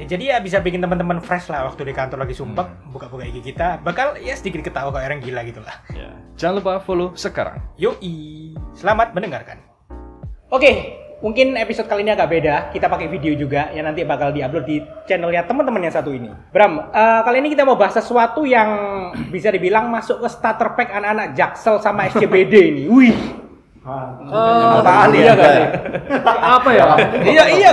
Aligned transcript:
Ya, 0.00 0.04
jadi 0.08 0.24
ya 0.32 0.36
bisa 0.40 0.56
bikin 0.56 0.80
teman-teman 0.80 1.20
fresh 1.20 1.52
lah 1.52 1.68
waktu 1.68 1.84
di 1.84 1.92
kantor 1.92 2.24
lagi 2.24 2.32
sumpah, 2.32 2.64
buka-buka 2.88 3.28
IG 3.28 3.52
kita, 3.52 3.76
bakal 3.84 4.16
ya 4.16 4.32
sedikit 4.32 4.64
ketawa 4.64 4.88
kayak 4.88 5.12
orang 5.12 5.20
gila 5.20 5.40
gitu 5.44 5.60
lah. 5.60 5.76
Ya. 5.92 6.16
Jangan 6.40 6.64
lupa 6.64 6.80
follow 6.80 7.12
sekarang. 7.12 7.60
Yoi, 7.76 8.56
selamat 8.72 9.12
mendengarkan. 9.12 9.60
Oke, 10.48 10.96
mungkin 11.20 11.60
episode 11.60 11.92
kali 11.92 12.08
ini 12.08 12.12
agak 12.16 12.28
beda. 12.32 12.54
Kita 12.72 12.88
pakai 12.88 13.12
video 13.12 13.36
juga 13.36 13.68
yang 13.76 13.84
nanti 13.84 14.00
bakal 14.08 14.32
diupload 14.32 14.64
di 14.64 14.80
channelnya 15.04 15.44
teman-teman 15.44 15.84
yang 15.84 15.92
satu 15.92 16.08
ini. 16.08 16.32
Bram, 16.52 16.88
eh, 16.88 17.20
kali 17.28 17.44
ini 17.44 17.52
kita 17.52 17.68
mau 17.68 17.76
bahas 17.76 18.00
sesuatu 18.00 18.48
yang 18.48 18.68
bisa 19.28 19.52
dibilang 19.52 19.92
masuk 19.92 20.24
ke 20.24 20.28
starter 20.32 20.72
pack 20.72 20.88
anak-anak 20.88 21.36
Jaksel 21.36 21.84
sama 21.84 22.08
SCBD 22.08 22.54
ini. 22.72 22.82
Wih, 22.88 23.16
Apaan 23.82 25.10
iya 25.10 25.34
ya? 25.34 25.34
kan? 25.34 25.60
apa 26.38 26.70
ya? 26.70 26.86
iya 27.26 27.44
iya. 27.50 27.70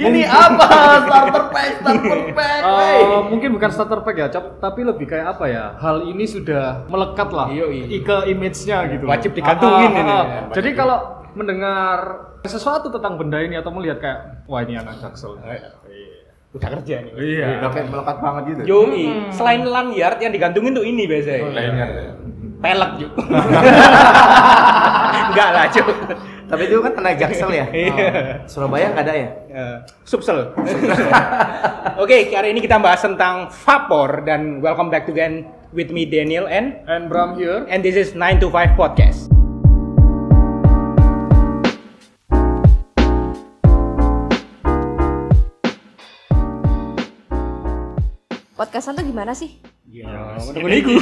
Ini 0.00 0.24
apa? 0.24 0.66
Starter 1.04 1.44
pack, 1.52 1.70
starter 1.84 2.20
pack. 2.32 2.60
Eh, 2.64 3.04
mungkin 3.28 3.48
bukan 3.52 3.68
starter 3.68 4.00
pack 4.00 4.16
ya, 4.16 4.26
Cap, 4.32 4.56
tapi 4.56 4.88
lebih 4.88 5.04
kayak 5.04 5.36
apa 5.36 5.44
ya? 5.52 5.76
Hal 5.76 6.08
ini 6.08 6.24
sudah 6.24 6.88
melekat 6.88 7.28
lah 7.28 7.52
Yoi. 7.52 8.00
ke 8.00 8.16
image-nya 8.32 8.88
gitu. 8.88 9.04
Wajib 9.04 9.36
digantungin 9.36 9.92
ini. 9.92 10.16
Jadi 10.56 10.70
kalau 10.72 11.20
mendengar 11.36 12.32
sesuatu 12.48 12.88
tentang 12.88 13.20
benda 13.20 13.36
ini 13.44 13.60
atau 13.60 13.68
melihat 13.68 14.00
kayak 14.00 14.48
wah 14.48 14.64
ini 14.64 14.80
anak 14.80 14.96
Jaksel. 15.04 15.36
Udah 16.56 16.68
kerja 16.80 17.04
nih. 17.04 17.12
Iya. 17.14 17.46
Udah 17.60 17.70
kayak 17.70 17.86
melekat 17.92 18.16
banget 18.24 18.42
gitu. 18.48 18.60
Yoi, 18.64 19.04
selain 19.28 19.62
lanyard 19.68 20.18
yang 20.24 20.32
digantungin 20.32 20.72
tuh 20.72 20.88
ini 20.88 21.04
biasanya. 21.04 21.52
Pelek 22.60 22.90
Ju. 23.00 23.08
Enggak 25.32 25.48
lah, 25.56 25.64
Ju. 25.72 25.82
Tapi 26.50 26.62
itu 26.66 26.76
kan 26.82 26.92
anak 27.00 27.14
Jaksel 27.16 27.50
ya. 27.54 27.66
Iya. 27.72 28.44
Surabaya 28.44 28.92
nggak 28.92 29.04
ada 29.06 29.14
ya? 29.16 29.28
Eh, 29.48 29.76
subsel. 30.04 30.52
Oke, 31.96 32.28
hari 32.34 32.52
ini 32.52 32.60
kita 32.60 32.76
bahas 32.76 33.00
tentang 33.00 33.48
vapor 33.48 34.26
dan 34.28 34.60
welcome 34.60 34.92
back 34.92 35.08
to 35.08 35.14
again 35.14 35.46
with 35.72 35.88
me 35.94 36.04
Daniel 36.04 36.44
and 36.50 36.76
And 36.90 37.08
Bram 37.08 37.38
here. 37.38 37.64
and 37.70 37.80
this 37.80 37.96
is 37.96 38.12
9 38.18 38.42
to 38.42 38.50
5 38.52 38.76
podcast. 38.76 39.30
Podcastan 48.60 48.92
tuh 48.92 49.08
gimana 49.08 49.32
sih? 49.32 49.56
Ya, 49.88 50.36
menunggu 50.52 50.92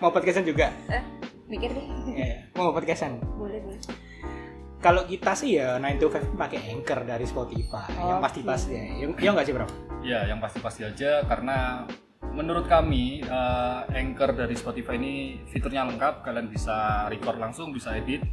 Mau 0.00 0.08
podcastan 0.08 0.48
juga? 0.48 0.72
Eh, 0.88 1.04
mikir 1.52 1.68
deh. 1.68 1.84
Iya, 2.16 2.48
Mau 2.56 2.72
podcastan? 2.72 3.20
boleh, 3.36 3.60
boleh. 3.60 3.76
Kalau 4.80 5.04
kita 5.04 5.36
sih 5.36 5.60
ya 5.60 5.76
9 5.76 6.00
to 6.00 6.08
5 6.08 6.32
pakai 6.32 6.64
Anchor 6.72 7.04
dari 7.04 7.28
Spotify. 7.28 7.92
Yang 7.92 8.16
Oke. 8.16 8.24
pasti-pasti 8.24 8.72
ya. 8.72 8.84
Yang 9.04 9.10
yang 9.20 9.32
enggak 9.36 9.46
sih, 9.52 9.52
Bro? 9.52 9.66
Ya, 10.00 10.20
yang 10.32 10.40
pasti-pasti 10.40 10.88
aja 10.88 11.20
karena 11.28 11.84
menurut 12.32 12.64
kami 12.64 13.20
eh, 13.20 13.80
Anchor 13.92 14.32
dari 14.32 14.56
Spotify 14.56 14.96
ini 14.96 15.44
fiturnya 15.44 15.84
lengkap. 15.92 16.24
Kalian 16.24 16.48
bisa 16.48 17.04
record 17.12 17.36
langsung, 17.36 17.68
bisa 17.68 17.92
edit 18.00 18.24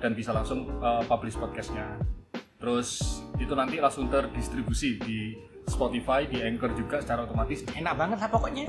dan 0.00 0.16
bisa 0.16 0.32
langsung 0.32 0.72
eh, 0.72 1.04
publish 1.04 1.36
podcastnya. 1.36 2.00
Terus 2.56 3.20
itu 3.36 3.52
nanti 3.52 3.76
langsung 3.76 4.08
terdistribusi 4.08 4.96
di 5.04 5.52
Spotify, 5.66 6.24
di 6.24 6.40
Anchor 6.40 6.72
juga 6.72 7.00
secara 7.00 7.24
otomatis. 7.24 7.64
Enak 7.70 7.94
banget 7.94 8.18
lah 8.20 8.30
pokoknya. 8.30 8.66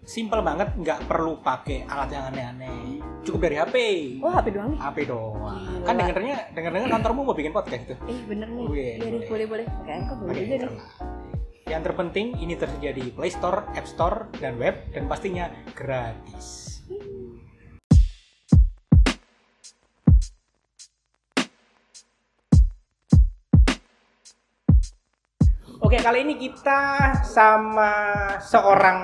Simple 0.00 0.42
banget, 0.42 0.74
nggak 0.74 1.06
perlu 1.06 1.38
pakai 1.38 1.86
alat 1.86 2.10
yang 2.10 2.24
aneh-aneh. 2.32 2.98
Cukup 3.22 3.46
dari 3.46 3.56
HP. 3.60 3.76
Oh, 4.18 4.32
HP 4.32 4.46
doang 4.50 4.74
nih? 4.74 4.78
HP 4.80 4.96
doang. 5.06 5.36
Gila. 5.60 5.86
Kan 5.86 5.94
dengernya 5.94 6.36
dengar-dengar 6.50 6.88
kantormu 6.90 7.20
mau 7.22 7.36
bikin 7.36 7.52
podcast 7.52 7.84
tuh. 7.86 7.98
Eh, 8.08 8.18
bener 8.26 8.48
nih. 8.48 8.66
Wih, 8.66 8.80
Iya, 8.96 9.06
boleh. 9.06 9.28
boleh, 9.28 9.46
boleh. 9.46 9.64
Pakai 9.68 9.92
Anchor 9.92 10.16
boleh 10.18 10.34
juga 10.40 10.56
nih. 10.66 10.80
Yang 11.70 11.82
terpenting 11.86 12.26
ini 12.42 12.54
tersedia 12.58 12.90
di 12.90 13.04
Play 13.14 13.30
Store, 13.30 13.62
App 13.76 13.86
Store, 13.86 14.26
dan 14.42 14.58
web 14.58 14.74
dan 14.90 15.06
pastinya 15.06 15.46
gratis. 15.78 16.69
Oke, 25.80 25.96
kali 25.96 26.22
ini 26.22 26.36
kita 26.36 26.80
sama 27.24 27.92
seorang 28.36 28.98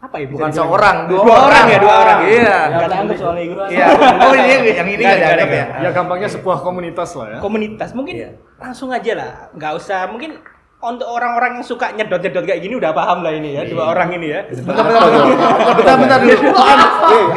apa 0.00 0.16
ya? 0.16 0.26
Bukan 0.28 0.48
seorang, 0.48 0.96
dua, 1.08 1.20
Dua 1.20 1.36
orang 1.44 1.64
ya, 1.68 1.78
dua 1.78 1.94
orang. 1.94 2.18
Iya. 2.24 2.56
Dianggap 2.72 3.16
soalnya. 3.16 3.44
Iya. 3.68 3.86
Oh 4.18 4.32
ini 4.32 4.48
yang 4.70 4.88
ini 4.88 5.02
nggak. 5.02 5.44
ya? 5.44 5.64
Ya 5.80 5.90
gampangnya 5.92 6.28
sebuah 6.28 6.60
komunitas 6.60 7.12
lah 7.12 7.26
ya. 7.28 7.38
komunitas 7.38 7.92
mungkin 7.92 8.14
Iya. 8.16 8.30
langsung 8.56 8.88
aja 8.88 9.12
lah 9.12 9.30
nggak 9.52 9.72
usah 9.76 10.08
mungkin 10.08 10.40
untuk 10.80 11.08
orang-orang 11.08 11.60
yang 11.60 11.64
suka 11.64 11.92
nyedot-nyedot 11.92 12.44
kayak 12.44 12.60
gini 12.60 12.76
udah 12.76 12.92
paham 12.92 13.24
lah 13.24 13.32
ini 13.32 13.56
ya 13.56 13.64
dua 13.64 13.88
orang 13.88 14.12
ini 14.12 14.26
ya 14.30 14.40
Bentar, 14.44 14.84
bentar, 14.84 15.08
dulu. 15.08 15.32
bentar, 15.72 15.96
bentar 15.96 16.18
dulu. 16.20 16.36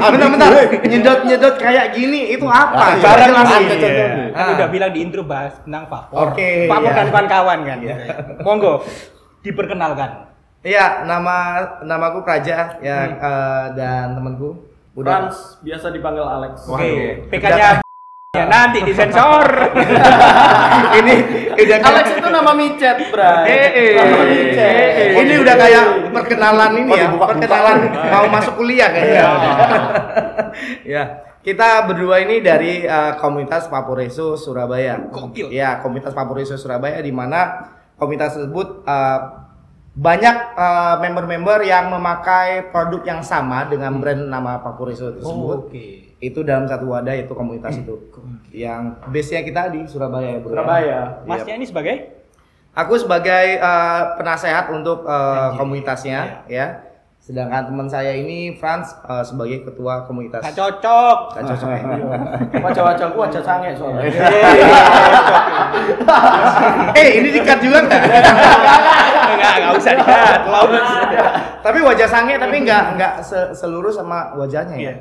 Bentar, 0.03 0.29
bentar. 0.29 0.49
Nyedot, 0.83 1.19
nyedot 1.23 1.55
kayak 1.55 1.85
gini 1.91 2.31
itu 2.31 2.43
apa? 2.43 2.99
barang 2.99 3.27
Jelasin. 3.27 3.63
Iya. 4.37 4.39
kan 4.39 4.47
Ah. 4.47 4.55
udah 4.55 4.67
bilang 4.69 4.91
di 4.91 4.99
intro 4.99 5.23
bahas 5.23 5.53
tentang 5.59 5.83
vapor 5.85 6.15
Oke, 6.29 6.49
vapor 6.65 6.85
iya. 6.85 6.95
dan 6.95 7.07
kawan-kawan 7.09 7.59
kan 7.63 7.79
monggo 8.39 8.73
diperkenalkan 9.41 10.11
Iya, 10.59 11.03
nama 11.03 11.37
namaku 11.81 12.21
Praja 12.21 12.77
ya 12.77 12.97
eh, 13.09 13.65
dan 13.73 14.13
temanku 14.13 14.57
udah 14.93 15.29
biasa 15.59 15.89
dipanggil 15.89 16.21
Alex. 16.21 16.65
oke 16.65 16.81
Waduh. 16.81 17.29
PK-nya 17.29 17.69
ya 18.33 18.43
nanti 18.51 18.81
disensor 18.81 19.45
ini 20.99 21.15
udah 21.55 21.77
Alex 21.79 22.05
itu 22.11 22.27
nama 22.27 22.51
micet, 22.51 22.97
Bray. 23.07 23.45
Eh, 23.45 23.69
eh, 23.71 23.89
Nama 23.95 24.15
eh, 24.15 24.25
micet. 24.27 24.67
eh, 24.67 25.09
ini 25.15 25.33
udah 25.37 25.55
kayak 25.55 25.85
perkenalan 26.11 26.71
ini 26.75 26.91
Oh, 26.91 26.97
ya, 26.97 27.07
perkenalan 27.13 27.77
mau 28.09 28.25
masuk 28.27 28.53
kuliah 28.55 28.89
kayaknya. 28.89 29.23
ya, 30.83 31.03
kita 31.43 31.85
berdua 31.87 32.21
ini 32.21 32.41
dari 32.43 32.83
eh, 32.83 33.13
komunitas 33.19 33.67
Vaporeso 33.67 34.35
Surabaya. 34.35 34.99
Gokil. 35.09 35.49
Ya, 35.53 35.79
komunitas 35.79 36.11
Vaporeso 36.13 36.55
Surabaya 36.55 36.99
di 37.01 37.13
mana 37.13 37.71
komunitas 37.97 38.37
tersebut 38.37 38.83
eh, 38.85 39.19
banyak 39.97 40.35
eh, 40.53 40.95
member-member 41.01 41.65
yang 41.65 41.89
memakai 41.89 42.69
produk 42.69 43.01
yang 43.01 43.21
sama 43.25 43.65
dengan 43.65 43.97
brand 43.97 44.29
nama 44.29 44.61
Vaporeso 44.61 45.13
tersebut. 45.17 45.71
oke 45.71 45.87
Itu 46.17 46.41
dalam 46.41 46.65
satu 46.65 46.89
wadah 46.93 47.13
itu 47.13 47.33
komunitas 47.33 47.77
itu. 47.77 48.09
Yang 48.49 48.97
base-nya 49.13 49.41
kita 49.45 49.61
di 49.69 49.85
Surabaya 49.85 50.37
ya, 50.37 50.39
Bro. 50.41 50.49
Surabaya. 50.53 50.99
masnya 51.25 51.53
ini 51.57 51.65
sebagai 51.69 52.17
Aku 52.77 52.93
sebagai 52.93 53.57
eh, 53.57 54.03
penasehat 54.21 54.69
untuk 54.69 55.01
Anjir. 55.09 55.57
komunitasnya 55.57 56.45
ya. 56.45 56.86
Sedangkan 57.27 57.67
teman 57.67 57.91
saya 57.91 58.15
ini 58.15 58.55
Franz 58.55 58.95
eh, 59.03 59.19
sebagai 59.19 59.67
ketua 59.67 60.07
komunitas. 60.07 60.39
nggak 60.39 60.55
cocok 60.55 61.17
Gak 61.35 61.43
cocok 61.43 61.69
ya. 61.75 61.83
Wajah-wajahku 62.63 63.17
wajah 63.19 63.43
sange 63.43 63.75
soalnya. 63.75 64.07
eh, 66.95 67.19
ini 67.19 67.35
dikat 67.35 67.59
juga 67.59 67.83
nggak? 67.83 68.01
nggak 69.27 69.53
nggak 69.59 69.73
usah 69.75 69.91
dikat 69.91 70.39
tapi 71.59 71.83
wajah 71.83 72.07
sange 72.07 72.39
tapi 72.39 72.63
nggak 72.63 72.83
nggak 72.95 73.13
se- 73.19 73.51
seluruh 73.51 73.91
sama 73.91 74.31
wajahnya 74.39 74.79
ya. 74.79 74.93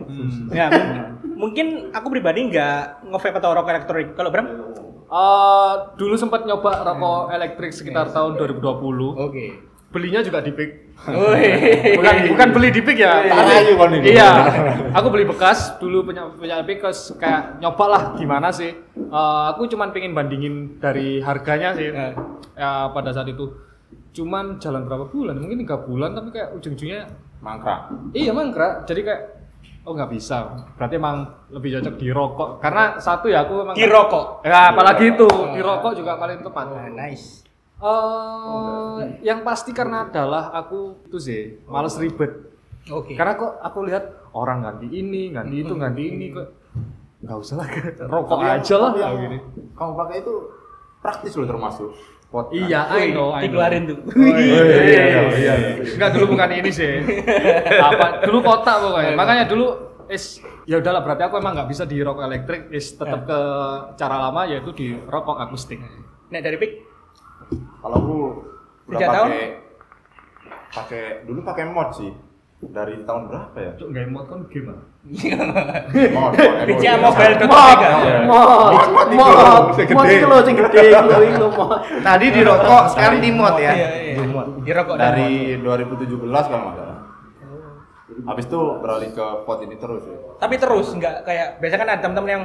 Ya, 0.50 0.66
mungkin, 0.66 1.02
mungkin 1.38 1.66
aku 1.94 2.10
pribadi 2.10 2.50
nggak 2.50 3.06
nge-vape 3.06 3.38
atau 3.38 3.54
rokok 3.54 3.70
elektronik. 3.70 4.08
Kalau 4.18 4.34
Bram? 4.34 4.46
Eh, 5.06 5.72
dulu 5.94 6.18
sempat 6.18 6.42
nyoba 6.42 6.82
rokok 6.82 7.30
elektrik 7.30 7.70
sekitar 7.70 8.10
tahun 8.10 8.34
2020. 8.34 9.14
Oke. 9.14 9.75
Belinya 9.96 10.20
juga 10.20 10.44
di. 10.44 10.52
Wih. 10.52 11.96
Bukan 11.96 12.14
bukan 12.36 12.48
beli 12.52 12.68
di 12.68 12.84
Pik 12.84 13.00
ya. 13.00 13.24
Kan 13.32 13.90
ini. 13.96 14.12
Iya. 14.12 14.30
Aku 14.92 15.08
beli 15.08 15.24
bekas 15.24 15.80
dulu 15.80 16.04
punya 16.04 16.28
punya 16.36 16.60
terus 16.60 17.16
kayak 17.16 17.56
nyoba 17.64 17.84
lah 17.88 18.02
gimana 18.20 18.52
sih. 18.52 18.76
Eh, 18.92 19.42
aku 19.56 19.64
cuman 19.72 19.96
pengen 19.96 20.12
bandingin 20.12 20.76
dari 20.76 21.24
harganya 21.24 21.72
sih. 21.72 21.88
Eh. 21.88 22.12
Ya 22.60 22.92
pada 22.92 23.16
saat 23.16 23.32
itu. 23.32 23.56
Cuman 24.12 24.60
jalan 24.60 24.84
berapa 24.84 25.08
bulan? 25.08 25.40
Mungkin 25.40 25.64
tiga 25.64 25.80
bulan 25.80 26.12
tapi 26.12 26.28
kayak 26.36 26.52
ujung-ujungnya 26.60 27.08
Mangkrak. 27.40 28.12
Iya 28.12 28.32
mangkrak. 28.36 28.84
Jadi 28.84 29.00
kayak 29.00 29.22
oh 29.88 29.92
nggak 29.96 30.12
bisa. 30.12 30.60
Berarti 30.76 30.94
emang 31.00 31.16
lebih 31.52 31.80
cocok 31.80 31.94
di 31.96 32.08
rokok. 32.12 32.50
Karena 32.60 33.00
satu 33.00 33.32
ya 33.32 33.48
aku 33.48 33.64
emang 33.64 33.76
Di 33.76 33.88
rokok. 33.88 34.44
Ya 34.44 34.76
apalagi 34.76 35.16
itu 35.16 35.28
di 35.56 35.60
rokok 35.64 35.92
juga 35.96 36.20
paling 36.20 36.44
tepat. 36.44 36.92
nice. 36.92 37.46
Eh, 37.76 38.98
yang 39.20 39.44
pasti 39.44 39.70
karena 39.70 40.08
adalah 40.08 40.48
aku 40.50 41.04
itu 41.04 41.18
sih 41.20 41.40
males 41.68 41.92
ribet. 41.96 42.32
Oke. 42.88 43.12
Karena 43.12 43.36
kok 43.36 43.52
aku 43.60 43.78
lihat 43.84 44.04
orang 44.32 44.64
ganti 44.64 44.88
ini, 44.88 45.28
ganti 45.28 45.60
itu, 45.60 45.76
ganti 45.76 46.02
ini 46.06 46.32
kok 46.32 46.48
nggak 47.16 47.36
usah 47.36 47.56
lah 47.58 47.66
rokok 48.12 48.32
Tapi 48.32 48.44
yang- 48.46 48.60
aja 48.60 48.74
lah 48.78 48.90
yang 48.92 49.00
kayak 49.12 49.22
gini. 49.28 49.38
Kamu 49.72 49.92
pakai 49.94 50.16
itu 50.20 50.34
praktis 50.98 51.32
loh 51.36 51.44
termasuk. 51.44 51.90
Pot. 52.26 52.50
Iya, 52.50 52.90
I 52.90 53.14
know, 53.14 53.30
I 53.30 53.46
know. 53.46 53.54
Dikeluarin 53.54 53.82
tuh. 53.86 53.98
Oh, 54.02 54.34
iya, 54.34 54.60
iya, 54.66 55.02
iya, 55.06 55.22
iya. 55.30 55.54
Enggak 55.94 56.10
dulu 56.10 56.34
bukan 56.34 56.50
ini 56.50 56.70
sih. 56.70 56.92
Apa 57.86 58.24
dulu 58.24 58.42
kotak 58.42 58.82
pokoknya. 58.82 59.12
Makanya 59.14 59.44
dulu 59.46 59.66
is 60.08 60.42
ya 60.64 60.78
udahlah 60.78 61.02
berarti 61.02 61.22
aku 61.22 61.38
emang 61.38 61.54
nggak 61.54 61.70
bisa 61.70 61.84
di 61.84 62.02
rokok 62.02 62.24
elektrik 62.24 62.62
is 62.70 62.94
tetap 62.94 63.22
ke 63.22 63.38
cara 63.94 64.16
lama 64.18 64.42
yaitu 64.42 64.72
di 64.72 64.96
rokok 64.96 65.38
akustik. 65.38 65.78
Nek 66.26 66.42
dari 66.42 66.58
Pik, 66.58 66.72
Kalau 67.54 67.96
aku 67.96 68.16
udah 68.90 68.98
pakai 68.98 69.42
pakai 70.74 71.02
dulu 71.26 71.40
pakai 71.46 71.64
mod 71.70 71.90
sih. 71.94 72.12
Dari 72.56 73.04
tahun 73.04 73.28
berapa 73.28 73.56
ya? 73.60 73.70
Cuk 73.76 73.92
nggak 73.92 74.04
emot 74.08 74.24
kan 74.32 74.40
game 74.48 74.72
ah. 74.72 74.80
Mod, 75.06 76.32
mod, 76.32 76.32
BCA 76.72 76.96
mod. 76.96 77.12
Mobile 77.12 77.34
Mod, 77.36 77.78
Mod. 78.24 78.72
mod, 78.72 78.88
mod, 78.96 79.08
mod, 79.12 79.64
mod 79.76 80.08
itu 80.08 80.26
loh, 80.26 80.40
sing 80.40 80.56
gede, 80.56 80.82
itu 80.88 81.46
mod. 81.52 81.78
Tadi 82.00 82.26
di 82.32 82.40
rokok, 82.40 82.82
sekarang 82.96 83.20
di 83.20 83.30
mod 83.30 83.54
ya. 83.60 83.72
Iya, 83.76 83.88
iya. 84.16 84.24
Di 84.64 84.70
rokok 84.72 84.96
dan 84.96 85.20
mod. 85.20 85.20
Dari 85.20 85.60
2017 85.60 86.48
kalau 86.48 86.64
nggak 86.64 86.76
salah. 86.80 86.98
Habis 88.24 88.44
itu 88.48 88.60
beralih 88.80 89.10
ke 89.12 89.26
pot 89.44 89.58
ini 89.60 89.76
terus 89.76 90.02
ya. 90.08 90.16
Tapi 90.40 90.54
terus 90.56 90.86
nggak 90.96 91.14
kayak 91.28 91.48
biasa 91.60 91.74
kan 91.76 91.88
ada 91.92 92.00
teman-teman 92.00 92.30
yang 92.32 92.44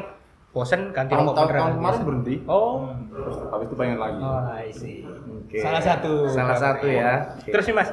bosen 0.51 0.92
ganti 0.92 1.15
Tahun, 1.15 1.24
rokok 1.25 1.48
tahun, 1.48 1.80
kemarin 1.80 2.01
berhenti, 2.03 2.36
Oh. 2.44 2.92
terus 3.07 3.38
habis 3.48 3.65
itu 3.68 3.75
pengen 3.75 3.98
lagi. 3.98 4.19
Oh, 4.19 4.44
I 4.51 4.68
see. 4.68 5.07
Oke. 5.07 5.57
Salah 5.57 5.80
satu. 5.80 6.27
Salah 6.27 6.57
satu 6.57 6.86
ya. 6.86 7.39
Oke. 7.39 7.51
Terus 7.51 7.65
nih 7.65 7.75
Mas, 7.75 7.89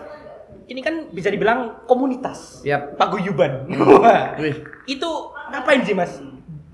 ini 0.66 0.80
kan 0.82 0.94
bisa 1.08 1.30
dibilang 1.30 1.86
komunitas. 1.86 2.60
Yap. 2.62 2.98
Paguyuban. 2.98 3.70
Itu 4.86 5.10
ngapain 5.48 5.82
sih 5.82 5.94
Mas 5.94 6.18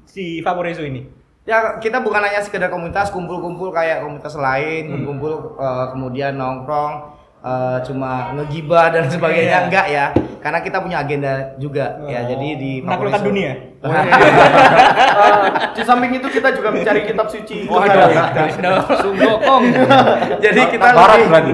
si 0.05 0.41
Favorezo 0.41 0.81
ini? 0.81 1.05
Ya 1.45 1.77
kita 1.77 2.01
bukan 2.01 2.25
hanya 2.25 2.41
sekedar 2.41 2.73
komunitas 2.73 3.13
kumpul-kumpul 3.13 3.69
kayak 3.69 4.01
komunitas 4.01 4.33
lain, 4.35 4.89
Hmm. 4.89 5.05
kumpul 5.05 5.33
eh, 5.55 5.87
kemudian 5.93 6.33
nongkrong 6.35 7.13
eh, 7.45 7.79
cuma 7.85 8.33
ngegibah 8.33 8.89
dan 8.91 9.05
Iya. 9.07 9.13
sebagainya 9.13 9.59
enggak 9.69 9.87
ya. 9.93 10.07
Karena 10.41 10.61
kita 10.61 10.77
punya 10.85 11.01
agenda 11.01 11.57
juga 11.57 12.05
ya. 12.05 12.21
Oh. 12.21 12.27
Jadi 12.33 12.49
di 12.57 12.73
menaklukkan 12.81 13.23
dunia. 13.23 13.53
Eh, 13.85 15.45
di 15.77 15.83
samping 15.85 16.17
itu 16.17 16.25
kita 16.27 16.49
juga 16.57 16.73
mencari 16.73 17.05
kitab 17.05 17.29
suci. 17.29 17.69
Sungguh 18.99 19.35
kong. 19.41 19.63
Jadi 20.45 20.61
kita 20.73 20.87
Barat 20.89 21.21
lebih- 21.21 21.29
berarti. 21.29 21.53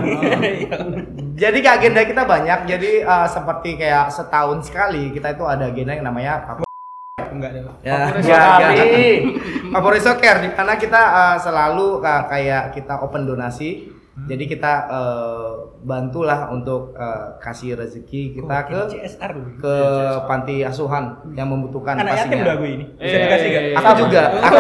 Jadi 1.35 1.59
agenda 1.61 2.01
kita 2.07 2.23
banyak. 2.25 2.59
Jadi 2.67 2.91
eh, 3.03 3.27
seperti 3.29 3.71
kayak 3.77 4.15
setahun 4.15 4.63
sekali 4.63 5.11
kita 5.11 5.35
itu 5.35 5.45
ada 5.45 5.69
agenda 5.69 5.93
yang 5.93 6.07
namanya 6.07 6.47
Enggak 7.31 7.51
ada. 7.55 7.61
Ya, 7.87 7.99
ya, 8.19 8.43
ya. 8.59 8.75
Favorezo 9.71 10.19
Care 10.19 10.43
di 10.43 10.49
mana 10.51 10.75
kita 10.75 10.99
uh, 10.99 11.37
selalu 11.39 12.03
uh, 12.03 12.23
kayak 12.27 12.75
kita 12.75 12.99
open 12.99 13.23
donasi. 13.23 13.87
Hmm. 14.11 14.27
Jadi 14.27 14.45
kita 14.45 14.73
uh, 14.91 15.51
bantulah 15.81 16.51
untuk 16.51 16.93
uh, 16.93 17.39
kasih 17.39 17.73
rezeki 17.75 18.35
kita 18.35 18.53
Oh, 18.53 18.63
ke 18.67 18.79
CSR 18.91 19.33
ke 19.57 19.75
panti 20.27 20.61
asuhan 20.61 21.15
yang 21.33 21.47
membutuhkan 21.47 21.95
Anak 21.95 22.19
yatim 22.19 22.43
udah 22.43 22.43
pastinya. 22.43 22.55
gue 22.59 22.69
ini. 22.75 22.85
Bisa 22.99 23.17
Eh, 23.17 23.21
dikasih 23.25 23.49
gak? 23.49 23.63
Aku 23.79 23.91
juga, 24.03 24.23
aku 24.43 24.57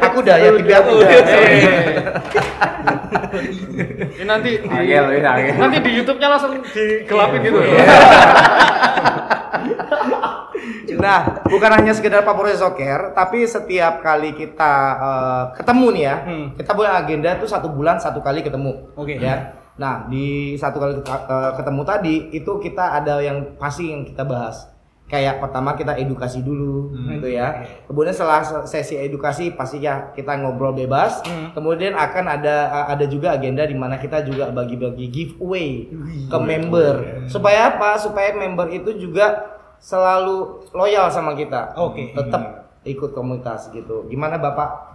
aku 0.00 0.16
udah 0.22 0.36
ya 0.38 0.48
tapi 0.52 0.72
aku 0.72 0.90
udah. 0.96 1.10
Ini 3.32 4.24
nanti 4.28 4.60
di, 4.60 4.68
Agel, 4.68 5.04
ini 5.16 5.24
agel. 5.24 5.56
nanti 5.56 5.78
di 5.80 5.90
YouTube-nya 5.96 6.28
langsung 6.28 6.52
digelapin 6.60 7.40
gitu. 7.40 7.58
Nah, 11.02 11.42
bukan 11.48 11.70
hanya 11.72 11.92
sekedar 11.96 12.22
Favorezo 12.22 12.76
Care, 12.78 13.10
tapi 13.10 13.42
setiap 13.48 14.04
kali 14.04 14.36
kita 14.36 14.72
uh, 15.00 15.42
ketemu 15.56 15.86
nih 15.90 16.04
ya, 16.04 16.16
Hmm. 16.22 16.46
kita 16.54 16.70
punya 16.76 16.92
agenda 16.94 17.30
tuh 17.40 17.48
satu 17.50 17.68
bulan 17.72 17.98
satu 17.98 18.22
kali 18.22 18.44
ketemu. 18.44 18.92
Oke. 18.94 19.18
Ya. 19.18 19.58
Nah, 19.80 20.06
di 20.06 20.54
satu 20.54 20.78
kali 20.78 21.00
uh, 21.02 21.52
ketemu 21.56 21.82
tadi 21.82 22.14
itu 22.30 22.52
kita 22.60 23.02
ada 23.02 23.18
yang 23.18 23.56
pasti 23.58 23.90
yang 23.90 24.04
kita 24.06 24.22
bahas. 24.22 24.68
Kayak 25.06 25.44
pertama 25.44 25.76
kita 25.76 25.92
edukasi 25.94 26.40
dulu 26.40 26.88
gitu 27.12 27.28
ya. 27.28 27.52
Kemudian 27.84 28.16
setelah 28.16 28.40
se- 28.40 28.64
sesi 28.66 28.96
edukasi 28.96 29.52
pasti 29.52 29.78
ya 29.78 30.08
kita 30.10 30.40
ngobrol 30.40 30.72
bebas. 30.72 31.20
Hmm. 31.22 31.52
Kemudian 31.52 31.92
akan 31.92 32.24
ada 32.32 32.56
ada 32.88 33.04
juga 33.04 33.36
agenda 33.36 33.60
di 33.62 33.76
mana 33.76 33.96
kita 33.96 34.24
juga 34.24 34.48
bagi-bagi 34.48 35.06
giveaway 35.08 35.92
ke 36.26 36.36
member. 36.38 36.94
Supaya 37.28 37.76
apa? 37.76 38.00
Supaya 38.00 38.32
member 38.32 38.72
itu 38.72 38.96
juga 38.96 39.52
selalu 39.76 40.64
loyal 40.72 41.12
sama 41.12 41.34
kita. 41.34 41.76
Oke. 41.76 42.16
Tetap 42.16 42.42
ikut 42.82 43.12
komunitas 43.12 43.68
gitu. 43.68 44.08
Gimana 44.08 44.40
Bapak? 44.40 44.91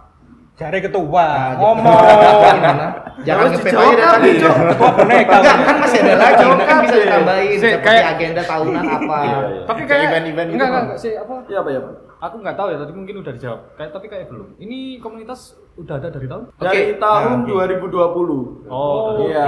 Cari 0.58 0.78
ketua, 0.82 1.22
Nah, 1.22 1.54
ngomong. 1.54 1.86
Gimana? 2.58 2.86
Jangan 3.22 3.46
ngepet 3.48 3.72
aja 3.72 4.06
kan. 4.10 4.20
Ketua 4.20 4.90
boneka. 4.90 5.34
Enggak, 5.38 5.56
kan 5.62 5.76
masih 5.78 5.98
ada 6.02 6.14
lagi. 6.18 6.42
Kan 6.42 6.76
bisa 6.82 6.90
kan, 6.90 6.98
ditambahin 6.98 7.46
Sih, 7.48 7.58
seperti 7.70 7.86
kayak- 7.86 8.06
agenda 8.10 8.42
tahunan 8.42 8.84
apa. 8.84 9.18
Iya, 9.18 9.38
iya. 9.38 9.62
Tapi 9.64 9.80
Kayak 9.86 10.02
event-event 10.04 10.48
gitu 10.48 10.56
enggak, 10.58 10.82
enggak, 10.82 10.98
sih 10.98 11.12
apa? 11.14 11.34
Iya, 11.46 11.58
Pak, 11.62 11.70
ya, 11.70 11.80
Pak. 11.80 11.94
Aku 12.18 12.34
nggak 12.42 12.56
tahu 12.58 12.68
ya 12.68 12.76
tadi 12.76 12.92
mungkin 12.92 13.14
udah 13.22 13.32
dijawab. 13.32 13.60
Kayak 13.78 13.90
tapi 13.94 14.06
kayak 14.08 14.26
belum. 14.26 14.48
Ini 14.58 14.78
komunitas 14.98 15.40
udah 15.76 15.94
ada 15.94 16.08
dari 16.10 16.26
tahun? 16.26 16.42
Dari 16.58 16.82
tahun 16.98 17.30
Nah, 17.38 17.46
oke. 17.46 17.50
2020. 17.86 18.66
Oh, 18.66 19.22
Iya, 19.22 19.46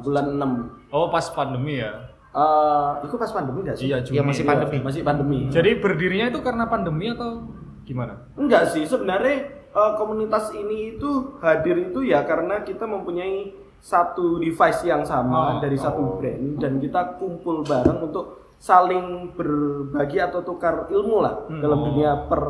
bulan 0.00 0.26
6. 0.32 0.52
oh 0.88 1.12
pas 1.12 1.26
pandemi 1.28 1.76
ya. 1.76 1.92
Eh, 2.32 2.90
itu 3.02 3.14
pas 3.14 3.28
pandemi 3.28 3.60
enggak 3.60 3.76
sih? 3.76 3.88
Iya, 3.88 4.00
Ya 4.06 4.20
masih 4.22 4.40
Iya, 4.42 4.50
pandemi. 4.50 4.76
Masih 4.80 5.00
pandemi. 5.02 5.38
Jadi 5.48 5.70
berdirinya 5.76 6.26
itu 6.28 6.40
karena 6.40 6.64
pandemi 6.64 7.08
atau 7.08 7.44
gimana? 7.84 8.24
Enggak 8.32 8.64
sih, 8.66 8.84
sebenarnya 8.84 9.55
eh, 9.76 9.92
komunitas 9.94 10.50
ini 10.52 10.96
itu 10.96 11.10
hadir 11.38 11.76
itu 11.84 12.00
ya 12.02 12.24
karena 12.24 12.60
kita 12.60 12.84
mempunyai 12.84 13.52
satu 13.78 14.36
device 14.36 14.82
yang 14.84 15.04
sama 15.04 15.36
Oh, 15.36 15.60
dari 15.60 15.76
satu 15.76 16.16
brand 16.16 16.56
dan 16.56 16.80
kita 16.80 17.14
kumpul 17.16 17.60
bareng 17.62 18.02
untuk 18.02 18.24
saling 18.56 19.30
berbagi 19.30 20.18
atau 20.18 20.40
tukar 20.40 20.88
ilmu 20.88 21.20
lah 21.20 21.34
dalam 21.52 21.84
dunia 21.84 22.24
per 22.26 22.42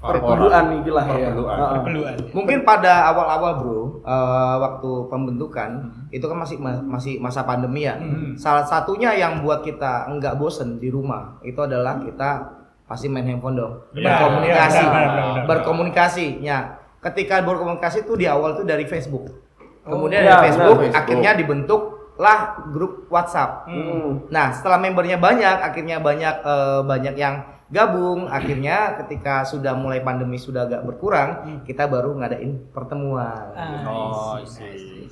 perguruan 0.00 0.64
nih 0.70 0.90
lah 0.90 1.06
ya. 1.10 1.32
Perguruan. 1.32 2.16
Mungkin 2.30 2.58
pada 2.62 3.08
awal-awal 3.08 3.52
bro, 3.56 3.80
eh, 4.00 4.56
waktu 4.58 4.90
pembentukan 5.08 5.70
itu 6.10 6.22
kan 6.22 6.38
masih 6.38 6.56
ma- 6.58 6.84
masih 6.86 7.16
masa 7.18 7.40
pandemi 7.42 7.82
ya. 7.82 7.96
Salah 8.36 8.62
satunya 8.62 9.12
yang 9.12 9.40
buat 9.40 9.60
kita 9.60 10.06
enggak 10.06 10.36
bosen 10.36 10.76
di 10.76 10.88
rumah 10.88 11.40
itu 11.40 11.56
adalah 11.58 11.96
kita 11.98 12.30
pasti 12.84 13.06
main 13.08 13.24
handphone 13.24 13.56
dong. 13.56 13.74
Iya, 13.96 14.04
berkomunikasi, 14.04 14.80
iya, 14.80 14.88
benar, 14.88 15.08
benar, 15.08 15.26
benar. 15.32 15.44
berkomunikasi. 15.48 16.26
Ya, 16.44 16.58
ketika 17.00 17.34
berkomunikasi 17.40 18.04
itu 18.04 18.12
di 18.16 18.26
awal 18.28 18.60
tuh 18.60 18.66
dari 18.68 18.84
Facebook. 18.84 19.28
Kemudian 19.84 20.24
iya, 20.24 20.40
dari 20.40 20.52
Facebook, 20.52 20.76
benar, 20.80 20.84
Facebook. 20.88 21.00
akhirnya 21.00 21.30
dibentuklah 21.36 22.38
grup 22.72 22.92
WhatsApp. 23.08 23.68
Hmm. 23.68 24.28
Nah, 24.28 24.52
setelah 24.52 24.78
membernya 24.80 25.16
banyak, 25.20 25.56
akhirnya 25.60 25.96
banyak 26.00 26.34
eh, 26.44 26.80
banyak 26.84 27.14
yang 27.16 27.34
gabung. 27.72 28.28
Akhirnya 28.28 29.00
ketika 29.04 29.44
sudah 29.48 29.72
mulai 29.76 30.04
pandemi 30.04 30.36
sudah 30.36 30.68
agak 30.68 30.84
berkurang, 30.84 31.62
kita 31.64 31.88
baru 31.88 32.16
ngadain 32.20 32.72
pertemuan. 32.72 33.52
Oh, 33.88 34.40
sih. 34.44 35.08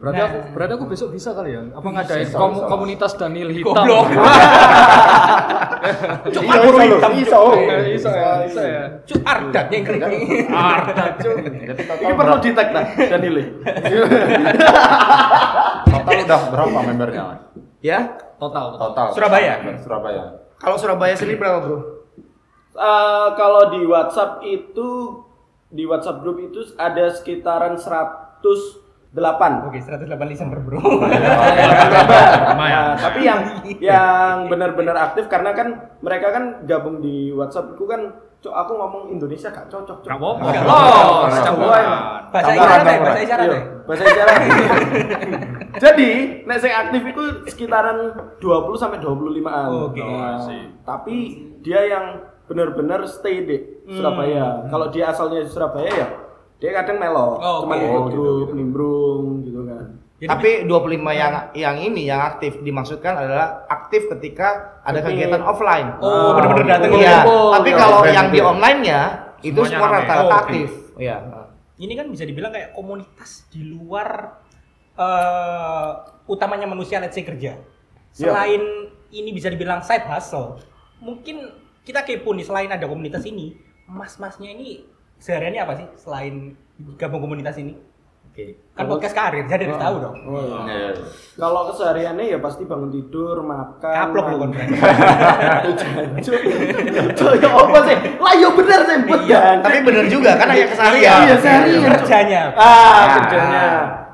Berarti 0.00 0.16
aku 0.18 0.38
berarti 0.56 0.72
aku 0.74 0.86
besok 0.88 1.08
bisa 1.12 1.36
kali 1.36 1.52
ya? 1.52 1.60
Apa 1.70 1.88
ngadain 1.92 2.32
kom- 2.32 2.64
komunitas 2.64 3.20
Daniel 3.20 3.52
Hitam? 3.52 3.84
Goblok. 3.84 4.08
Cuma 6.32 6.54
guru 6.56 6.78
hitam. 6.80 7.10
Iso. 7.14 7.40
Eh, 7.52 8.00
Bisa 8.00 8.08
ya, 8.08 8.30
bisa 8.48 8.62
ya. 8.64 8.82
Cuk 9.04 9.20
ardat 9.20 9.66
yang 9.68 9.84
kering. 9.84 10.24
Arda, 10.56 11.04
Cuk. 11.20 11.36
Ini 12.00 12.12
perlu 12.16 12.36
di 12.40 12.50
tag 12.56 12.68
lah 12.72 12.84
Daniel. 12.96 13.36
total 15.84 16.16
udah 16.24 16.40
berapa 16.48 16.80
membernya? 16.82 17.22
Ya. 17.84 17.98
Total. 18.40 18.80
Total. 18.80 19.06
Surabaya? 19.12 19.52
Surabaya. 19.78 20.22
Kalau 20.56 20.76
Surabaya 20.80 21.12
sendiri 21.12 21.36
berapa, 21.36 21.60
Bro? 21.60 21.76
Eh, 22.72 23.28
kalau 23.36 23.68
di 23.68 23.84
WhatsApp 23.84 24.40
itu 24.40 24.88
di 25.68 25.84
WhatsApp 25.84 26.24
grup 26.24 26.40
itu 26.40 26.64
ada 26.74 27.12
sekitaran 27.12 27.76
108 29.10 29.66
Oke, 29.66 29.78
108 29.82 30.06
Desember, 30.30 30.58
Bro. 30.62 30.78
Nah, 32.60 32.94
tapi 32.94 33.26
yang 33.26 33.40
yang 33.82 34.46
benar-benar 34.46 34.94
aktif 35.10 35.26
karena 35.26 35.50
kan 35.50 35.68
mereka 35.98 36.30
kan 36.30 36.44
gabung 36.64 37.02
di 37.02 37.34
WhatsApp 37.34 37.74
itu 37.74 37.84
kan 37.84 38.00
cok 38.40 38.54
aku 38.56 38.72
ngomong 38.72 39.02
Indonesia 39.10 39.50
gak 39.50 39.66
cocok 39.68 40.00
cok. 40.00 40.06
Gak 40.06 40.16
apa-apa. 40.16 40.44
Gak 40.46 40.64
Oh. 40.64 41.26
Bahasa 42.30 42.50
isyarat 42.54 42.78
ya, 42.78 42.86
campuran. 42.86 43.02
bahasa 43.02 43.20
isyarat 43.20 43.42
Iya, 43.42 43.52
ya. 43.52 43.60
bahasa 43.84 44.02
isyarat. 44.06 44.36
Jadi, 45.84 46.10
nek 46.46 46.58
sing 46.58 46.72
aktif 46.72 47.02
itu 47.04 47.22
sekitaran 47.46 47.98
20 48.38 48.78
sampai 48.78 48.98
25-an. 49.02 49.66
Oke. 49.90 50.00
Nah, 50.00 50.38
tapi 50.86 51.16
dia 51.60 51.80
yang 51.84 52.04
benar-benar 52.46 53.02
stay 53.04 53.42
di 53.42 53.56
Surabaya. 53.90 54.70
Kalau 54.70 54.86
dia 54.88 55.10
asalnya 55.10 55.42
di 55.42 55.50
Surabaya 55.50 55.90
ya 55.90 56.06
dia 56.60 56.70
kadang 56.72 56.96
melok, 56.96 57.40
Oh, 57.40 57.58
cuman 57.64 57.74
oke. 57.74 57.82
ikut 57.82 57.96
Oh, 57.96 58.06
gitu, 58.06 58.20
grup 58.38 58.52
nimbrung 58.52 59.24
gitu 59.42 59.60
kan. 59.64 59.84
Jadi- 60.20 60.28
Tapi 60.28 60.50
25 60.68 61.10
yang 61.10 61.32
yang 61.56 61.76
ini 61.80 62.04
yang 62.04 62.20
aktif 62.20 62.60
dimaksudkan 62.60 63.16
adalah 63.16 63.64
aktif 63.66 64.04
ketika 64.06 64.78
ada 64.84 65.00
Tapi- 65.00 65.16
kegiatan 65.16 65.40
offline. 65.40 65.96
Oh, 65.98 66.36
bener-bener 66.36 66.66
datang 66.70 66.92
Iya. 66.92 67.24
kumpul, 67.24 67.48
Tapi 67.56 67.68
ya. 67.68 67.76
kalau 67.78 68.00
yang 68.04 68.26
di 68.28 68.36
gitu. 68.36 68.46
online-nya 68.46 69.00
itu 69.40 69.60
semua 69.64 69.88
rata-rata 69.90 70.28
Oh, 70.28 70.38
aktif. 70.38 70.68
Iya. 70.94 71.16
Ini 71.80 71.92
kan 71.96 72.06
bisa 72.06 72.28
dibilang 72.28 72.52
kayak 72.52 72.70
komunitas 72.70 73.48
di 73.48 73.64
luar 73.66 74.36
eh, 75.00 75.90
utamanya 76.26 76.68
manusia 76.68 77.00
let's 77.00 77.16
say 77.16 77.24
kerja. 77.24 77.56
Selain 78.12 78.60
ini 79.08 79.30
bisa 79.32 79.48
dibilang 79.48 79.80
side 79.80 80.04
hustle, 80.04 80.60
mungkin 81.00 81.48
kita 81.80 82.04
kepo 82.04 82.30
nih 82.30 82.44
selain 82.44 82.68
ada 82.68 82.84
komunitas 82.84 83.24
ini, 83.24 83.56
mas-masnya 83.86 84.52
ini 84.52 84.84
sehariannya 85.20 85.60
apa 85.60 85.72
sih 85.76 85.86
selain 86.00 86.56
gabung 86.96 87.20
komunitas 87.20 87.60
ini? 87.60 87.76
Oke. 88.30 88.56
Kan 88.78 88.86
podcast 88.86 89.10
karir, 89.10 89.42
jadi 89.50 89.66
harus 89.66 89.76
tahu 89.76 89.94
dong. 90.00 90.16
Iya. 90.22 90.94
Kalau 91.34 91.66
kesehariannya 91.74 92.24
ya 92.30 92.38
pasti 92.38 92.62
bangun 92.62 92.88
tidur, 92.88 93.42
makan. 93.42 93.90
Kaplok 93.90 94.26
lu. 94.32 94.46
Cuk, 96.22 96.40
cuk, 97.18 97.32
ya 97.42 97.48
apa 97.50 97.78
sih? 97.90 97.96
Lah 98.22 98.34
ya 98.38 98.48
bener 98.54 98.80
sih, 98.86 98.96
bedan. 99.02 99.56
Tapi 99.66 99.78
bener 99.82 100.04
juga 100.06 100.38
kan 100.38 100.46
hanya 100.46 100.66
keseharian. 100.70 101.18
Iya, 101.26 101.36
seharian. 101.42 101.90
Kerjanya. 101.90 102.42
Ah, 102.54 103.02
kerjanya. 103.18 103.66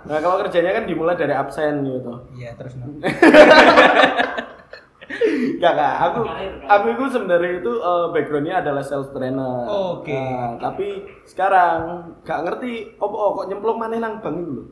Nah, 0.07 0.19
kalau 0.23 0.37
kerjanya 0.49 0.71
kan 0.81 0.85
dimulai 0.89 1.15
dari 1.19 1.35
absen 1.37 1.85
gitu. 1.85 2.13
Iya, 2.41 2.57
terus 2.57 2.73
Enggak, 5.27 5.73
enggak. 5.75 5.95
Aku 6.03 6.21
aku 6.67 6.87
itu 6.95 7.05
sebenarnya 7.11 7.53
itu 7.59 7.73
eh, 7.73 8.07
backgroundnya 8.13 8.55
adalah 8.63 8.83
sales 8.83 9.11
trainer. 9.11 9.67
Oke. 9.67 10.15
Nah, 10.15 10.57
tapi 10.59 10.89
sekarang 11.27 11.79
gak 12.23 12.41
ngerti 12.47 12.97
opo 12.97 13.17
oh, 13.17 13.31
kok 13.37 13.47
nyemplung 13.51 13.79
maneh 13.79 13.99
nang 13.99 14.23
bank 14.23 14.37
itu 14.39 14.53
lho. 14.53 14.65